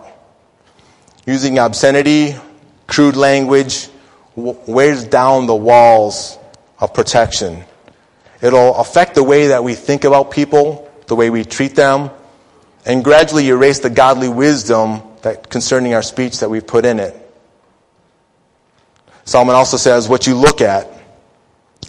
using 1.25 1.57
obscenity, 1.57 2.35
crude 2.85 3.15
language, 3.15 3.89
wears 4.35 5.03
down 5.03 5.47
the 5.47 5.55
walls 5.55 6.37
of 6.79 6.93
protection. 6.93 7.63
It'll 8.39 8.75
affect 8.75 9.15
the 9.15 9.23
way 9.23 9.47
that 9.47 9.63
we 9.63 9.73
think 9.73 10.03
about 10.03 10.29
people, 10.29 10.87
the 11.07 11.15
way 11.15 11.31
we 11.31 11.43
treat 11.43 11.75
them, 11.75 12.11
and 12.87 13.03
gradually 13.03 13.49
erase 13.49 13.79
the 13.79 13.89
godly 13.89 14.29
wisdom 14.29 15.03
that 15.21 15.49
concerning 15.49 15.93
our 15.93 16.01
speech 16.01 16.39
that 16.39 16.49
we've 16.49 16.65
put 16.65 16.85
in 16.85 16.99
it. 16.99 17.13
Solomon 19.25 19.55
also 19.55 19.75
says, 19.75 20.07
what 20.07 20.25
you 20.25 20.35
look 20.35 20.61
at. 20.61 20.87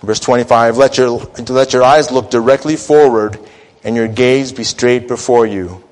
Verse 0.03 0.19
25, 0.19 0.77
let 0.77 0.99
your, 0.99 1.21
let 1.49 1.73
your 1.73 1.85
eyes 1.85 2.11
look 2.11 2.31
directly 2.31 2.75
forward 2.75 3.39
and 3.85 3.95
your 3.95 4.09
gaze 4.09 4.53
be 4.53 4.65
straight 4.65 5.07
before 5.07 5.47
you. 5.47 5.85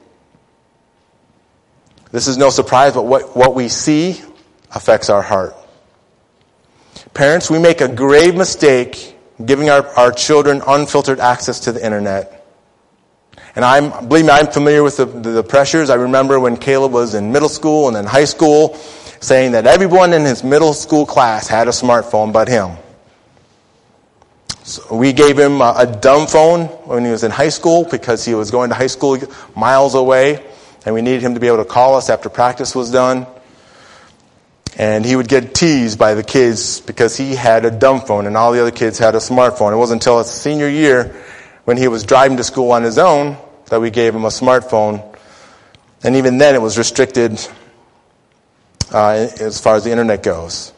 This 2.10 2.26
is 2.26 2.36
no 2.36 2.50
surprise, 2.50 2.94
but 2.94 3.04
what, 3.04 3.36
what 3.36 3.54
we 3.54 3.68
see 3.68 4.20
affects 4.72 5.08
our 5.08 5.22
heart. 5.22 5.54
Parents, 7.14 7.48
we 7.48 7.60
make 7.60 7.80
a 7.80 7.88
grave 7.88 8.34
mistake 8.34 9.16
giving 9.44 9.70
our, 9.70 9.86
our 9.86 10.10
children 10.10 10.62
unfiltered 10.66 11.20
access 11.20 11.60
to 11.60 11.72
the 11.72 11.84
internet. 11.84 12.35
And 13.56 13.64
I'm, 13.64 14.06
believe 14.06 14.26
me, 14.26 14.32
I'm 14.32 14.48
familiar 14.48 14.82
with 14.82 14.98
the, 14.98 15.06
the, 15.06 15.42
pressures. 15.42 15.88
I 15.88 15.94
remember 15.94 16.38
when 16.38 16.58
Caleb 16.58 16.92
was 16.92 17.14
in 17.14 17.32
middle 17.32 17.48
school 17.48 17.86
and 17.88 17.96
then 17.96 18.04
high 18.04 18.26
school, 18.26 18.74
saying 19.18 19.52
that 19.52 19.66
everyone 19.66 20.12
in 20.12 20.26
his 20.26 20.44
middle 20.44 20.74
school 20.74 21.06
class 21.06 21.48
had 21.48 21.66
a 21.66 21.70
smartphone 21.70 22.34
but 22.34 22.48
him. 22.48 22.76
So 24.64 24.94
we 24.94 25.14
gave 25.14 25.38
him 25.38 25.62
a, 25.62 25.74
a 25.78 25.86
dumb 25.86 26.26
phone 26.26 26.66
when 26.84 27.06
he 27.06 27.10
was 27.10 27.24
in 27.24 27.30
high 27.30 27.48
school 27.48 27.88
because 27.90 28.26
he 28.26 28.34
was 28.34 28.50
going 28.50 28.68
to 28.68 28.74
high 28.74 28.88
school 28.88 29.16
miles 29.56 29.94
away 29.94 30.44
and 30.84 30.94
we 30.94 31.00
needed 31.00 31.22
him 31.22 31.32
to 31.32 31.40
be 31.40 31.46
able 31.46 31.58
to 31.58 31.64
call 31.64 31.96
us 31.96 32.10
after 32.10 32.28
practice 32.28 32.74
was 32.74 32.90
done. 32.90 33.26
And 34.76 35.02
he 35.02 35.16
would 35.16 35.28
get 35.28 35.54
teased 35.54 35.98
by 35.98 36.12
the 36.12 36.22
kids 36.22 36.80
because 36.80 37.16
he 37.16 37.34
had 37.34 37.64
a 37.64 37.70
dumb 37.70 38.02
phone 38.02 38.26
and 38.26 38.36
all 38.36 38.52
the 38.52 38.60
other 38.60 38.70
kids 38.70 38.98
had 38.98 39.14
a 39.14 39.18
smartphone. 39.18 39.72
It 39.72 39.76
wasn't 39.76 40.02
until 40.02 40.18
his 40.18 40.30
senior 40.30 40.68
year 40.68 41.16
when 41.64 41.78
he 41.78 41.88
was 41.88 42.04
driving 42.04 42.36
to 42.36 42.44
school 42.44 42.72
on 42.72 42.82
his 42.82 42.98
own 42.98 43.38
that 43.68 43.80
we 43.80 43.90
gave 43.90 44.14
him 44.14 44.24
a 44.24 44.28
smartphone. 44.28 45.16
And 46.02 46.16
even 46.16 46.38
then 46.38 46.54
it 46.54 46.62
was 46.62 46.78
restricted 46.78 47.40
uh, 48.92 49.28
as 49.40 49.60
far 49.60 49.76
as 49.76 49.84
the 49.84 49.90
internet 49.90 50.22
goes. 50.22 50.72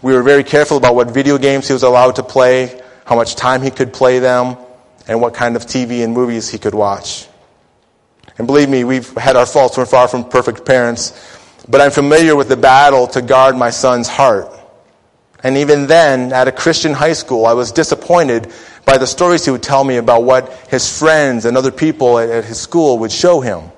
We 0.00 0.14
were 0.14 0.22
very 0.22 0.44
careful 0.44 0.76
about 0.76 0.94
what 0.94 1.10
video 1.10 1.38
games 1.38 1.66
he 1.68 1.72
was 1.72 1.82
allowed 1.82 2.16
to 2.16 2.22
play, 2.22 2.80
how 3.04 3.16
much 3.16 3.34
time 3.34 3.62
he 3.62 3.70
could 3.70 3.92
play 3.92 4.18
them, 4.18 4.56
and 5.06 5.20
what 5.20 5.34
kind 5.34 5.56
of 5.56 5.66
TV 5.66 6.04
and 6.04 6.14
movies 6.14 6.48
he 6.48 6.58
could 6.58 6.74
watch. 6.74 7.28
And 8.38 8.46
believe 8.46 8.68
me, 8.68 8.84
we've 8.84 9.10
had 9.16 9.36
our 9.36 9.46
faults. 9.46 9.76
We're 9.76 9.86
far 9.86 10.08
from 10.08 10.24
perfect 10.24 10.64
parents. 10.64 11.12
But 11.68 11.80
I'm 11.80 11.90
familiar 11.90 12.34
with 12.34 12.48
the 12.48 12.56
battle 12.56 13.06
to 13.08 13.22
guard 13.22 13.56
my 13.56 13.70
son's 13.70 14.08
heart. 14.08 14.48
And 15.44 15.56
even 15.56 15.86
then, 15.86 16.32
at 16.32 16.48
a 16.48 16.52
Christian 16.52 16.92
high 16.92 17.12
school, 17.12 17.46
I 17.46 17.52
was 17.52 17.72
disappointed 17.72 18.52
by 18.84 18.98
the 18.98 19.06
stories 19.06 19.44
he 19.44 19.50
would 19.50 19.62
tell 19.62 19.84
me 19.84 19.96
about 19.96 20.24
what 20.24 20.52
his 20.68 20.98
friends 20.98 21.44
and 21.44 21.56
other 21.56 21.70
people 21.70 22.18
at 22.18 22.44
his 22.44 22.60
school 22.60 22.98
would 22.98 23.12
show 23.12 23.40
him. 23.40 23.70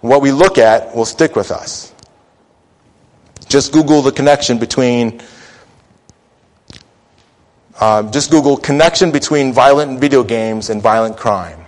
What 0.00 0.22
we 0.22 0.32
look 0.32 0.58
at 0.58 0.94
will 0.94 1.04
stick 1.04 1.36
with 1.36 1.50
us. 1.50 1.92
Just 3.48 3.72
Google 3.72 4.02
the 4.02 4.12
connection 4.12 4.58
between 4.58 5.20
uh, 7.78 8.02
just 8.10 8.30
Google 8.30 8.56
connection 8.56 9.10
between 9.10 9.52
violent 9.52 9.98
video 10.00 10.22
games 10.22 10.70
and 10.70 10.80
violent 10.80 11.16
crime. 11.16 11.64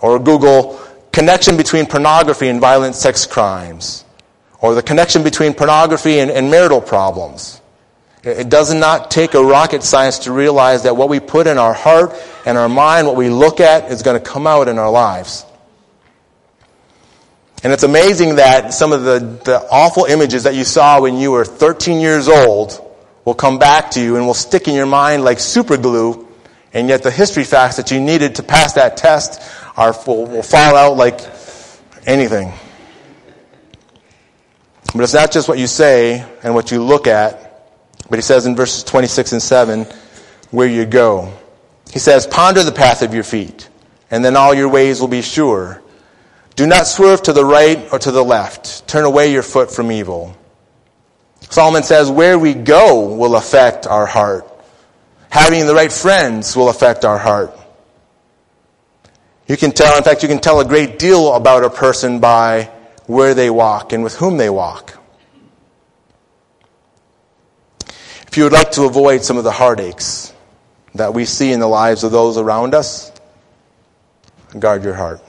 Or 0.00 0.18
Google 0.18 0.80
connection 1.12 1.56
between 1.56 1.86
pornography 1.86 2.48
and 2.48 2.60
violent 2.60 2.94
sex 2.94 3.26
crimes. 3.26 4.04
Or 4.60 4.74
the 4.74 4.82
connection 4.82 5.22
between 5.22 5.52
pornography 5.52 6.20
and, 6.20 6.30
and 6.30 6.50
marital 6.50 6.80
problems. 6.80 7.60
It 8.26 8.48
does 8.48 8.74
not 8.74 9.10
take 9.10 9.34
a 9.34 9.42
rocket 9.42 9.84
science 9.84 10.20
to 10.20 10.32
realize 10.32 10.82
that 10.82 10.96
what 10.96 11.08
we 11.08 11.20
put 11.20 11.46
in 11.46 11.58
our 11.58 11.72
heart 11.72 12.12
and 12.44 12.58
our 12.58 12.68
mind, 12.68 13.06
what 13.06 13.14
we 13.14 13.30
look 13.30 13.60
at, 13.60 13.92
is 13.92 14.02
going 14.02 14.20
to 14.20 14.24
come 14.24 14.48
out 14.48 14.66
in 14.66 14.78
our 14.78 14.90
lives. 14.90 15.46
And 17.62 17.72
it's 17.72 17.84
amazing 17.84 18.36
that 18.36 18.74
some 18.74 18.92
of 18.92 19.04
the, 19.04 19.20
the 19.44 19.68
awful 19.70 20.06
images 20.06 20.42
that 20.42 20.56
you 20.56 20.64
saw 20.64 21.00
when 21.00 21.16
you 21.16 21.30
were 21.30 21.44
13 21.44 22.00
years 22.00 22.26
old 22.28 22.82
will 23.24 23.34
come 23.34 23.60
back 23.60 23.92
to 23.92 24.00
you 24.02 24.16
and 24.16 24.26
will 24.26 24.34
stick 24.34 24.66
in 24.66 24.74
your 24.74 24.86
mind 24.86 25.22
like 25.22 25.38
super 25.38 25.76
glue, 25.76 26.26
and 26.72 26.88
yet 26.88 27.04
the 27.04 27.12
history 27.12 27.44
facts 27.44 27.76
that 27.76 27.92
you 27.92 28.00
needed 28.00 28.34
to 28.36 28.42
pass 28.42 28.72
that 28.72 28.96
test 28.96 29.40
are, 29.76 29.94
will, 30.04 30.26
will 30.26 30.42
fall 30.42 30.74
out 30.74 30.96
like 30.96 31.20
anything. 32.06 32.52
But 34.92 35.02
it's 35.02 35.14
not 35.14 35.30
just 35.30 35.48
what 35.48 35.58
you 35.58 35.68
say 35.68 36.24
and 36.42 36.54
what 36.54 36.72
you 36.72 36.82
look 36.82 37.06
at, 37.06 37.45
but 38.08 38.18
he 38.18 38.22
says 38.22 38.46
in 38.46 38.56
verses 38.56 38.84
26 38.84 39.32
and 39.32 39.42
7, 39.42 39.86
where 40.50 40.68
you 40.68 40.84
go. 40.84 41.32
He 41.92 41.98
says, 41.98 42.26
Ponder 42.26 42.62
the 42.62 42.72
path 42.72 43.02
of 43.02 43.14
your 43.14 43.24
feet, 43.24 43.68
and 44.10 44.24
then 44.24 44.36
all 44.36 44.54
your 44.54 44.68
ways 44.68 45.00
will 45.00 45.08
be 45.08 45.22
sure. 45.22 45.82
Do 46.56 46.66
not 46.66 46.86
swerve 46.86 47.22
to 47.24 47.32
the 47.32 47.44
right 47.44 47.86
or 47.92 47.98
to 47.98 48.10
the 48.10 48.24
left. 48.24 48.88
Turn 48.88 49.04
away 49.04 49.30
your 49.30 49.42
foot 49.42 49.70
from 49.70 49.92
evil. 49.92 50.34
Solomon 51.50 51.82
says, 51.82 52.10
where 52.10 52.38
we 52.38 52.54
go 52.54 53.14
will 53.14 53.36
affect 53.36 53.86
our 53.86 54.06
heart. 54.06 54.50
Having 55.28 55.66
the 55.66 55.74
right 55.74 55.92
friends 55.92 56.56
will 56.56 56.70
affect 56.70 57.04
our 57.04 57.18
heart. 57.18 57.56
You 59.46 59.56
can 59.56 59.72
tell, 59.72 59.96
in 59.96 60.02
fact, 60.02 60.22
you 60.22 60.28
can 60.28 60.40
tell 60.40 60.60
a 60.60 60.64
great 60.64 60.98
deal 60.98 61.34
about 61.34 61.62
a 61.62 61.70
person 61.70 62.20
by 62.20 62.70
where 63.06 63.34
they 63.34 63.50
walk 63.50 63.92
and 63.92 64.02
with 64.02 64.16
whom 64.16 64.38
they 64.38 64.50
walk. 64.50 64.95
If 68.36 68.38
you 68.40 68.44
would 68.44 68.52
like 68.52 68.72
to 68.72 68.82
avoid 68.82 69.24
some 69.24 69.38
of 69.38 69.44
the 69.44 69.50
heartaches 69.50 70.30
that 70.94 71.14
we 71.14 71.24
see 71.24 71.52
in 71.52 71.58
the 71.58 71.66
lives 71.66 72.04
of 72.04 72.12
those 72.12 72.36
around 72.36 72.74
us, 72.74 73.10
guard 74.58 74.84
your 74.84 74.92
heart. 74.92 75.24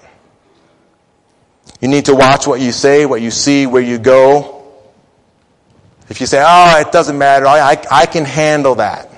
You 1.80 1.88
need 1.88 2.04
to 2.08 2.16
watch 2.16 2.46
what 2.48 2.60
you 2.60 2.74
say, 2.74 3.06
what 3.06 3.22
you 3.22 3.32
see, 3.32 3.66
where 3.66 3.82
you 3.82 3.98
go, 3.98 4.62
if 6.10 6.20
you 6.20 6.28
say, 6.28 6.44
oh, 6.46 6.82
it 6.82 6.92
doesn't 6.92 7.18
matter, 7.18 7.48
I, 7.48 7.72
I, 7.72 7.84
I 7.90 8.06
can 8.08 8.26
handle 8.26 8.76
that. 8.76 9.10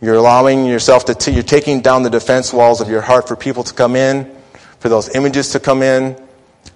You're 0.00 0.16
allowing 0.16 0.66
yourself 0.66 1.04
to, 1.04 1.14
t- 1.14 1.30
you're 1.30 1.44
taking 1.44 1.80
down 1.80 2.02
the 2.02 2.10
defense 2.10 2.52
walls 2.52 2.80
of 2.80 2.88
your 2.88 3.02
heart 3.02 3.28
for 3.28 3.36
people 3.36 3.62
to 3.62 3.72
come 3.72 3.94
in, 3.94 4.34
for 4.80 4.88
those 4.88 5.14
images 5.14 5.50
to 5.50 5.60
come 5.60 5.84
in, 5.84 6.20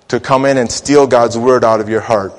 to 0.07 0.20
come 0.20 0.44
in 0.44 0.57
and 0.59 0.70
steal 0.70 1.09
God's 1.09 1.37
word 1.37 1.64
out 1.64 1.81
of 1.81 1.88
your 1.88 2.03
heart. 2.03 2.35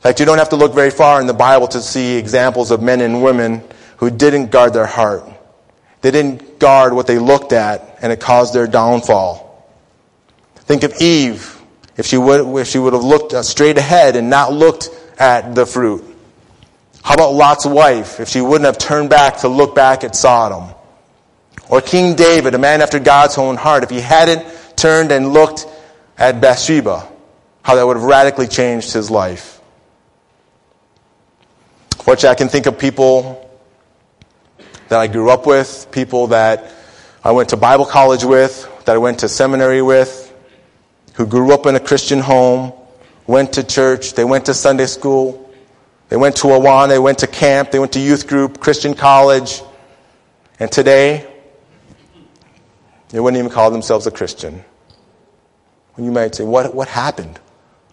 In 0.00 0.02
fact, 0.02 0.18
you 0.18 0.24
don't 0.24 0.38
have 0.38 0.48
to 0.48 0.56
look 0.56 0.72
very 0.74 0.90
far 0.90 1.20
in 1.20 1.26
the 1.26 1.34
Bible 1.34 1.68
to 1.68 1.82
see 1.82 2.16
examples 2.16 2.70
of 2.70 2.80
men 2.80 3.02
and 3.02 3.22
women 3.22 3.62
who 3.98 4.08
didn't 4.08 4.50
guard 4.50 4.72
their 4.72 4.86
heart. 4.86 5.24
They 6.00 6.10
didn't 6.10 6.58
guard 6.58 6.94
what 6.94 7.06
they 7.06 7.18
looked 7.18 7.52
at, 7.52 7.98
and 8.00 8.10
it 8.10 8.18
caused 8.18 8.54
their 8.54 8.66
downfall. 8.66 9.46
Think 10.56 10.84
of 10.84 10.94
Eve 11.02 11.60
if 11.98 12.06
she 12.06 12.16
would, 12.16 12.58
if 12.58 12.66
she 12.66 12.78
would 12.78 12.94
have 12.94 13.04
looked 13.04 13.34
uh, 13.34 13.42
straight 13.42 13.76
ahead 13.76 14.16
and 14.16 14.30
not 14.30 14.54
looked 14.54 14.88
at 15.18 15.54
the 15.54 15.66
fruit? 15.66 16.02
How 17.02 17.12
about 17.12 17.34
Lot's 17.34 17.66
wife, 17.66 18.20
if 18.20 18.30
she 18.30 18.40
wouldn't 18.40 18.64
have 18.64 18.78
turned 18.78 19.10
back 19.10 19.38
to 19.40 19.48
look 19.48 19.74
back 19.74 20.02
at 20.02 20.16
Sodom? 20.16 20.74
Or 21.68 21.82
King 21.82 22.14
David, 22.14 22.54
a 22.54 22.58
man 22.58 22.80
after 22.80 22.98
God's 22.98 23.36
own 23.36 23.56
heart, 23.56 23.82
if 23.82 23.90
he 23.90 24.00
hadn't 24.00 24.46
turned 24.76 25.12
and 25.12 25.34
looked 25.34 25.66
at 26.16 26.40
Bathsheba, 26.40 27.06
how 27.62 27.74
that 27.74 27.86
would 27.86 27.98
have 27.98 28.04
radically 28.04 28.48
changed 28.48 28.94
his 28.94 29.10
life. 29.10 29.59
Fortunately, 32.02 32.30
I 32.30 32.34
can 32.34 32.48
think 32.48 32.64
of 32.64 32.78
people 32.78 33.46
that 34.88 34.98
I 34.98 35.06
grew 35.06 35.30
up 35.30 35.46
with, 35.46 35.88
people 35.92 36.28
that 36.28 36.72
I 37.22 37.30
went 37.32 37.50
to 37.50 37.58
Bible 37.58 37.84
college 37.84 38.24
with, 38.24 38.66
that 38.86 38.94
I 38.94 38.98
went 38.98 39.18
to 39.18 39.28
seminary 39.28 39.82
with, 39.82 40.34
who 41.14 41.26
grew 41.26 41.52
up 41.52 41.66
in 41.66 41.76
a 41.76 41.80
Christian 41.80 42.18
home, 42.20 42.72
went 43.26 43.52
to 43.52 43.62
church, 43.62 44.14
they 44.14 44.24
went 44.24 44.46
to 44.46 44.54
Sunday 44.54 44.86
school, 44.86 45.52
they 46.08 46.16
went 46.16 46.36
to 46.36 46.48
Awana, 46.48 46.88
they 46.88 46.98
went 46.98 47.18
to 47.18 47.26
camp, 47.26 47.70
they 47.70 47.78
went 47.78 47.92
to 47.92 48.00
youth 48.00 48.26
group, 48.26 48.60
Christian 48.60 48.94
college, 48.94 49.62
and 50.58 50.72
today, 50.72 51.26
they 53.10 53.20
wouldn't 53.20 53.38
even 53.38 53.50
call 53.50 53.70
themselves 53.70 54.06
a 54.06 54.10
Christian. 54.10 54.64
And 55.96 56.06
you 56.06 56.12
might 56.12 56.34
say, 56.34 56.44
what, 56.44 56.74
what 56.74 56.88
happened? 56.88 57.38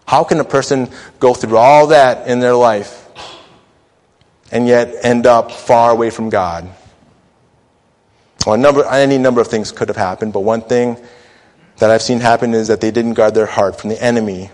How 0.06 0.24
can 0.24 0.40
a 0.40 0.44
person 0.44 0.88
go 1.20 1.34
through 1.34 1.58
all 1.58 1.88
that 1.88 2.26
in 2.26 2.40
their 2.40 2.54
life 2.54 3.07
and 4.50 4.66
yet 4.66 4.94
end 5.02 5.26
up 5.26 5.52
far 5.52 5.90
away 5.90 6.10
from 6.10 6.30
God? 6.30 6.68
Well, 8.46 8.56
number, 8.56 8.84
any 8.84 9.18
number 9.18 9.40
of 9.40 9.48
things 9.48 9.72
could 9.72 9.88
have 9.88 9.96
happened, 9.96 10.32
but 10.32 10.40
one 10.40 10.62
thing 10.62 10.96
that 11.78 11.90
I've 11.90 12.02
seen 12.02 12.20
happen 12.20 12.54
is 12.54 12.68
that 12.68 12.80
they 12.80 12.90
didn't 12.90 13.14
guard 13.14 13.34
their 13.34 13.46
heart 13.46 13.80
from 13.80 13.90
the 13.90 14.02
enemy, 14.02 14.50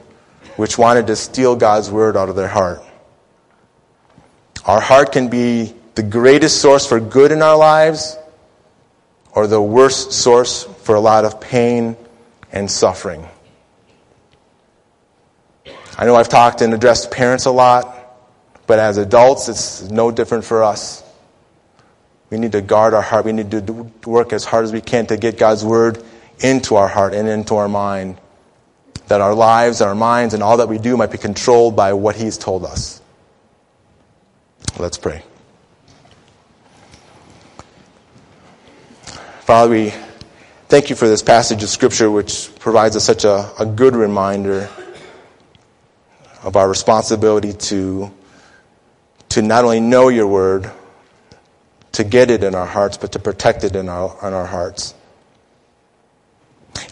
which 0.57 0.76
wanted 0.78 1.07
to 1.09 1.16
steal 1.16 1.57
God's 1.57 1.90
word 1.90 2.16
out 2.16 2.28
of 2.28 2.37
their 2.37 2.48
heart. 2.48 2.83
Our 4.66 4.80
heart 4.80 5.12
can 5.12 5.28
be 5.28 5.74
the 5.94 6.02
greatest 6.02 6.61
source 6.61 6.87
for 6.87 6.98
good 6.98 7.33
in 7.33 7.42
our 7.42 7.57
lives 7.57 8.16
or 9.33 9.46
the 9.46 9.61
worst 9.61 10.12
source 10.12 10.64
for 10.83 10.94
a 10.94 11.00
lot 11.00 11.24
of 11.24 11.40
pain 11.40 11.96
and 12.52 12.70
suffering. 12.70 13.26
I 15.96 16.07
know 16.07 16.16
I've 16.16 16.28
talked 16.28 16.62
and 16.62 16.72
addressed 16.74 17.11
parents 17.11 17.44
a 17.44 17.50
lot, 17.50 17.93
but 18.66 18.79
as 18.79 18.96
adults, 18.96 19.48
it's 19.48 19.83
no 19.90 20.11
different 20.11 20.44
for 20.44 20.62
us. 20.62 21.03
We 22.31 22.38
need 22.38 22.53
to 22.53 22.62
guard 22.62 22.94
our 22.94 23.03
heart. 23.03 23.24
We 23.24 23.33
need 23.33 23.50
to 23.50 23.90
work 24.07 24.33
as 24.33 24.44
hard 24.44 24.64
as 24.64 24.72
we 24.72 24.81
can 24.81 25.07
to 25.07 25.16
get 25.16 25.38
God's 25.38 25.64
word 25.64 26.03
into 26.40 26.77
our 26.77 26.88
heart 26.88 27.14
and 27.14 27.29
into 27.29 27.57
our 27.57 27.68
mind 27.68 28.18
that 29.09 29.20
our 29.20 29.35
lives, 29.35 29.81
our 29.81 29.94
minds, 29.94 30.35
and 30.35 30.42
all 30.42 30.57
that 30.59 30.68
we 30.68 30.79
do 30.79 30.96
might 30.96 31.11
be 31.11 31.18
controlled 31.18 31.77
by 31.77 31.92
what 31.92 32.16
He's 32.16 32.38
told 32.38 32.64
us. 32.64 33.03
Let's 34.79 34.98
pray. 34.98 35.22
Father, 39.40 39.70
we 39.70 39.92
thank 40.68 40.88
you 40.88 40.96
for 40.96 41.07
this 41.07 41.22
passage 41.22 41.62
of 41.62 41.68
Scripture 41.68 42.11
which 42.11 42.50
provides 42.59 42.96
us 42.96 43.05
such 43.05 43.24
a, 43.24 43.53
a 43.59 43.66
good 43.66 43.94
reminder 43.94 44.70
of 46.42 46.57
our 46.57 46.68
responsibility 46.68 47.53
to, 47.53 48.11
to 49.34 49.42
not 49.42 49.64
only 49.64 49.80
know 49.80 50.10
your 50.10 50.28
word, 50.28 50.70
to 51.90 52.04
get 52.04 52.30
it 52.30 52.44
in 52.44 52.54
our 52.54 52.66
hearts, 52.66 52.96
but 52.96 53.10
to 53.12 53.18
protect 53.18 53.64
it 53.64 53.74
in 53.74 53.88
our, 53.88 54.16
in 54.24 54.32
our 54.32 54.46
hearts. 54.46 54.94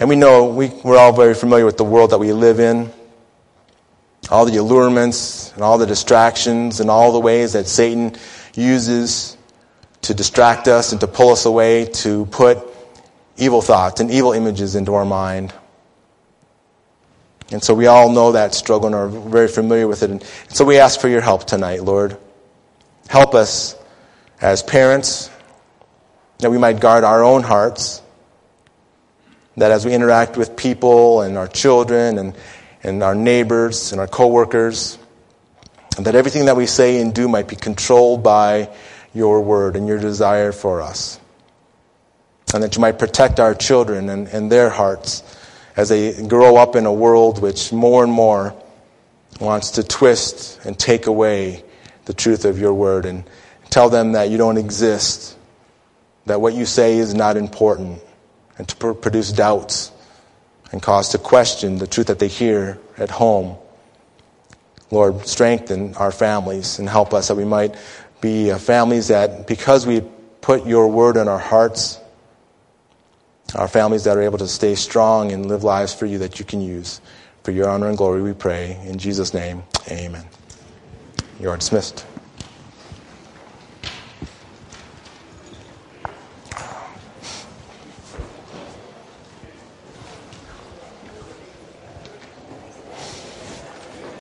And 0.01 0.09
we 0.09 0.17
know 0.17 0.47
we, 0.47 0.67
we're 0.83 0.99
all 0.99 1.13
very 1.13 1.35
familiar 1.35 1.65
with 1.65 1.77
the 1.77 1.85
world 1.85 2.11
that 2.11 2.19
we 2.19 2.33
live 2.33 2.59
in, 2.59 2.93
all 4.29 4.45
the 4.45 4.57
allurements 4.57 5.53
and 5.53 5.63
all 5.63 5.79
the 5.79 5.87
distractions 5.87 6.81
and 6.81 6.91
all 6.91 7.13
the 7.13 7.21
ways 7.21 7.53
that 7.53 7.69
Satan 7.69 8.17
uses 8.55 9.37
to 10.03 10.13
distract 10.13 10.67
us 10.67 10.91
and 10.91 11.01
to 11.01 11.07
pull 11.07 11.31
us 11.31 11.45
away, 11.45 11.85
to 11.85 12.27
put 12.27 12.59
evil 13.37 13.63
thoughts 13.63 14.01
and 14.01 14.11
evil 14.11 14.33
images 14.33 14.75
into 14.75 14.95
our 14.95 15.05
mind. 15.05 15.55
And 17.53 17.63
so 17.63 17.73
we 17.73 17.87
all 17.87 18.11
know 18.11 18.33
that 18.33 18.53
struggle 18.53 18.87
and 18.87 18.97
are 18.97 19.07
very 19.07 19.47
familiar 19.47 19.87
with 19.87 20.03
it. 20.03 20.11
And 20.11 20.25
so 20.49 20.65
we 20.65 20.79
ask 20.79 20.99
for 20.99 21.09
your 21.09 21.21
help 21.21 21.45
tonight, 21.45 21.85
Lord. 21.85 22.19
Help 23.13 23.35
us 23.35 23.77
as 24.41 24.63
parents 24.63 25.29
that 26.39 26.51
we 26.51 26.57
might 26.57 26.81
guard 26.81 27.05
our 27.05 27.23
own 27.23 27.43
hearts, 27.43 28.01
that 29.59 29.71
as 29.71 29.85
we 29.85 29.93
interact 29.93 30.39
with 30.39 30.57
people 30.57 31.21
and 31.21 31.37
our 31.37 31.47
children 31.47 32.17
and, 32.17 32.35
and 32.83 33.03
our 33.03 33.15
neighbors 33.15 33.93
and 33.93 34.01
our 34.01 34.07
coworkers, 34.07 34.97
that 35.99 36.15
everything 36.15 36.47
that 36.47 36.57
we 36.57 36.65
say 36.65 37.03
and 37.03 37.13
do 37.13 37.29
might 37.29 37.49
be 37.49 37.55
controlled 37.55 38.23
by 38.23 38.71
your 39.13 39.43
word 39.43 39.77
and 39.77 39.87
your 39.87 39.99
desire 39.99 40.51
for 40.51 40.81
us. 40.81 41.21
And 42.55 42.63
that 42.63 42.77
you 42.77 42.81
might 42.81 42.99
protect 42.99 43.41
our 43.41 43.55
children 43.55 44.09
and, 44.09 44.27
and 44.29 44.51
their 44.51 44.71
hearts 44.71 45.23
as 45.77 45.91
they 45.91 46.27
grow 46.27 46.57
up 46.57 46.77
in 46.77 46.87
a 46.87 46.93
world 46.95 47.43
which 47.43 47.75
more 47.75 48.05
and 48.05 48.13
more 48.13 48.55
wants 49.39 49.73
to 49.73 49.83
twist 49.83 50.65
and 50.65 50.79
take 50.79 51.09
away 51.09 51.63
the 52.05 52.15
truth 52.15 52.45
of 52.45 52.59
your 52.59 52.75
word 52.75 53.07
and 53.07 53.25
tell 53.71 53.89
them 53.89 54.13
that 54.13 54.31
you 54.31 54.39
don't 54.39 54.59
exist, 54.59 55.37
that 56.27 56.41
what 56.41 56.55
you 56.55 56.65
say 56.65 56.99
is 56.99 57.15
not 57.15 57.37
important, 57.37 58.01
and 58.59 58.69
to 58.69 58.95
produce 58.95 59.33
doubts 59.33 59.91
and 60.73 60.83
cause 60.83 61.11
to 61.11 61.19
question 61.19 61.79
the 61.79 61.87
truth 61.87 62.07
that 62.09 62.19
they 62.19 62.29
hear 62.29 62.79
at 62.99 63.11
home. 63.11 63.57
Lord, 64.91 65.27
strengthen 65.27 65.95
our 65.95 66.13
families 66.13 66.79
and 66.79 66.89
help 66.89 67.15
us 67.15 67.29
that 67.29 67.37
we 67.37 67.45
might 67.45 67.77
be 68.21 68.51
uh, 68.51 68.59
families 68.59 69.09
that, 69.09 69.47
because 69.47 69.87
we 69.87 70.03
put 70.41 70.67
your 70.67 70.89
word 70.89 71.17
in 71.17 71.29
our 71.29 71.39
hearts, 71.39 71.99
our 73.55 73.69
families 73.69 74.05
that 74.05 74.17
are 74.17 74.23
able 74.23 74.39
to 74.39 74.49
stay 74.49 74.75
strong 74.75 75.33
and 75.33 75.47
live 75.47 75.65
lives 75.65 75.95
for 75.95 76.07
you 76.07 76.19
that 76.19 76.39
you 76.39 76.45
can 76.45 76.61
use. 76.61 77.01
For 77.43 77.51
your 77.51 77.69
honor 77.69 77.89
and 77.89 77.99
glory, 77.99 78.23
we 78.23 78.33
pray. 78.35 78.79
In 78.85 78.99
Jesus' 78.99 79.35
name, 79.35 79.63
amen. 79.91 80.25
You 81.43 81.51
are 81.51 81.57
dismissed. 81.57 82.07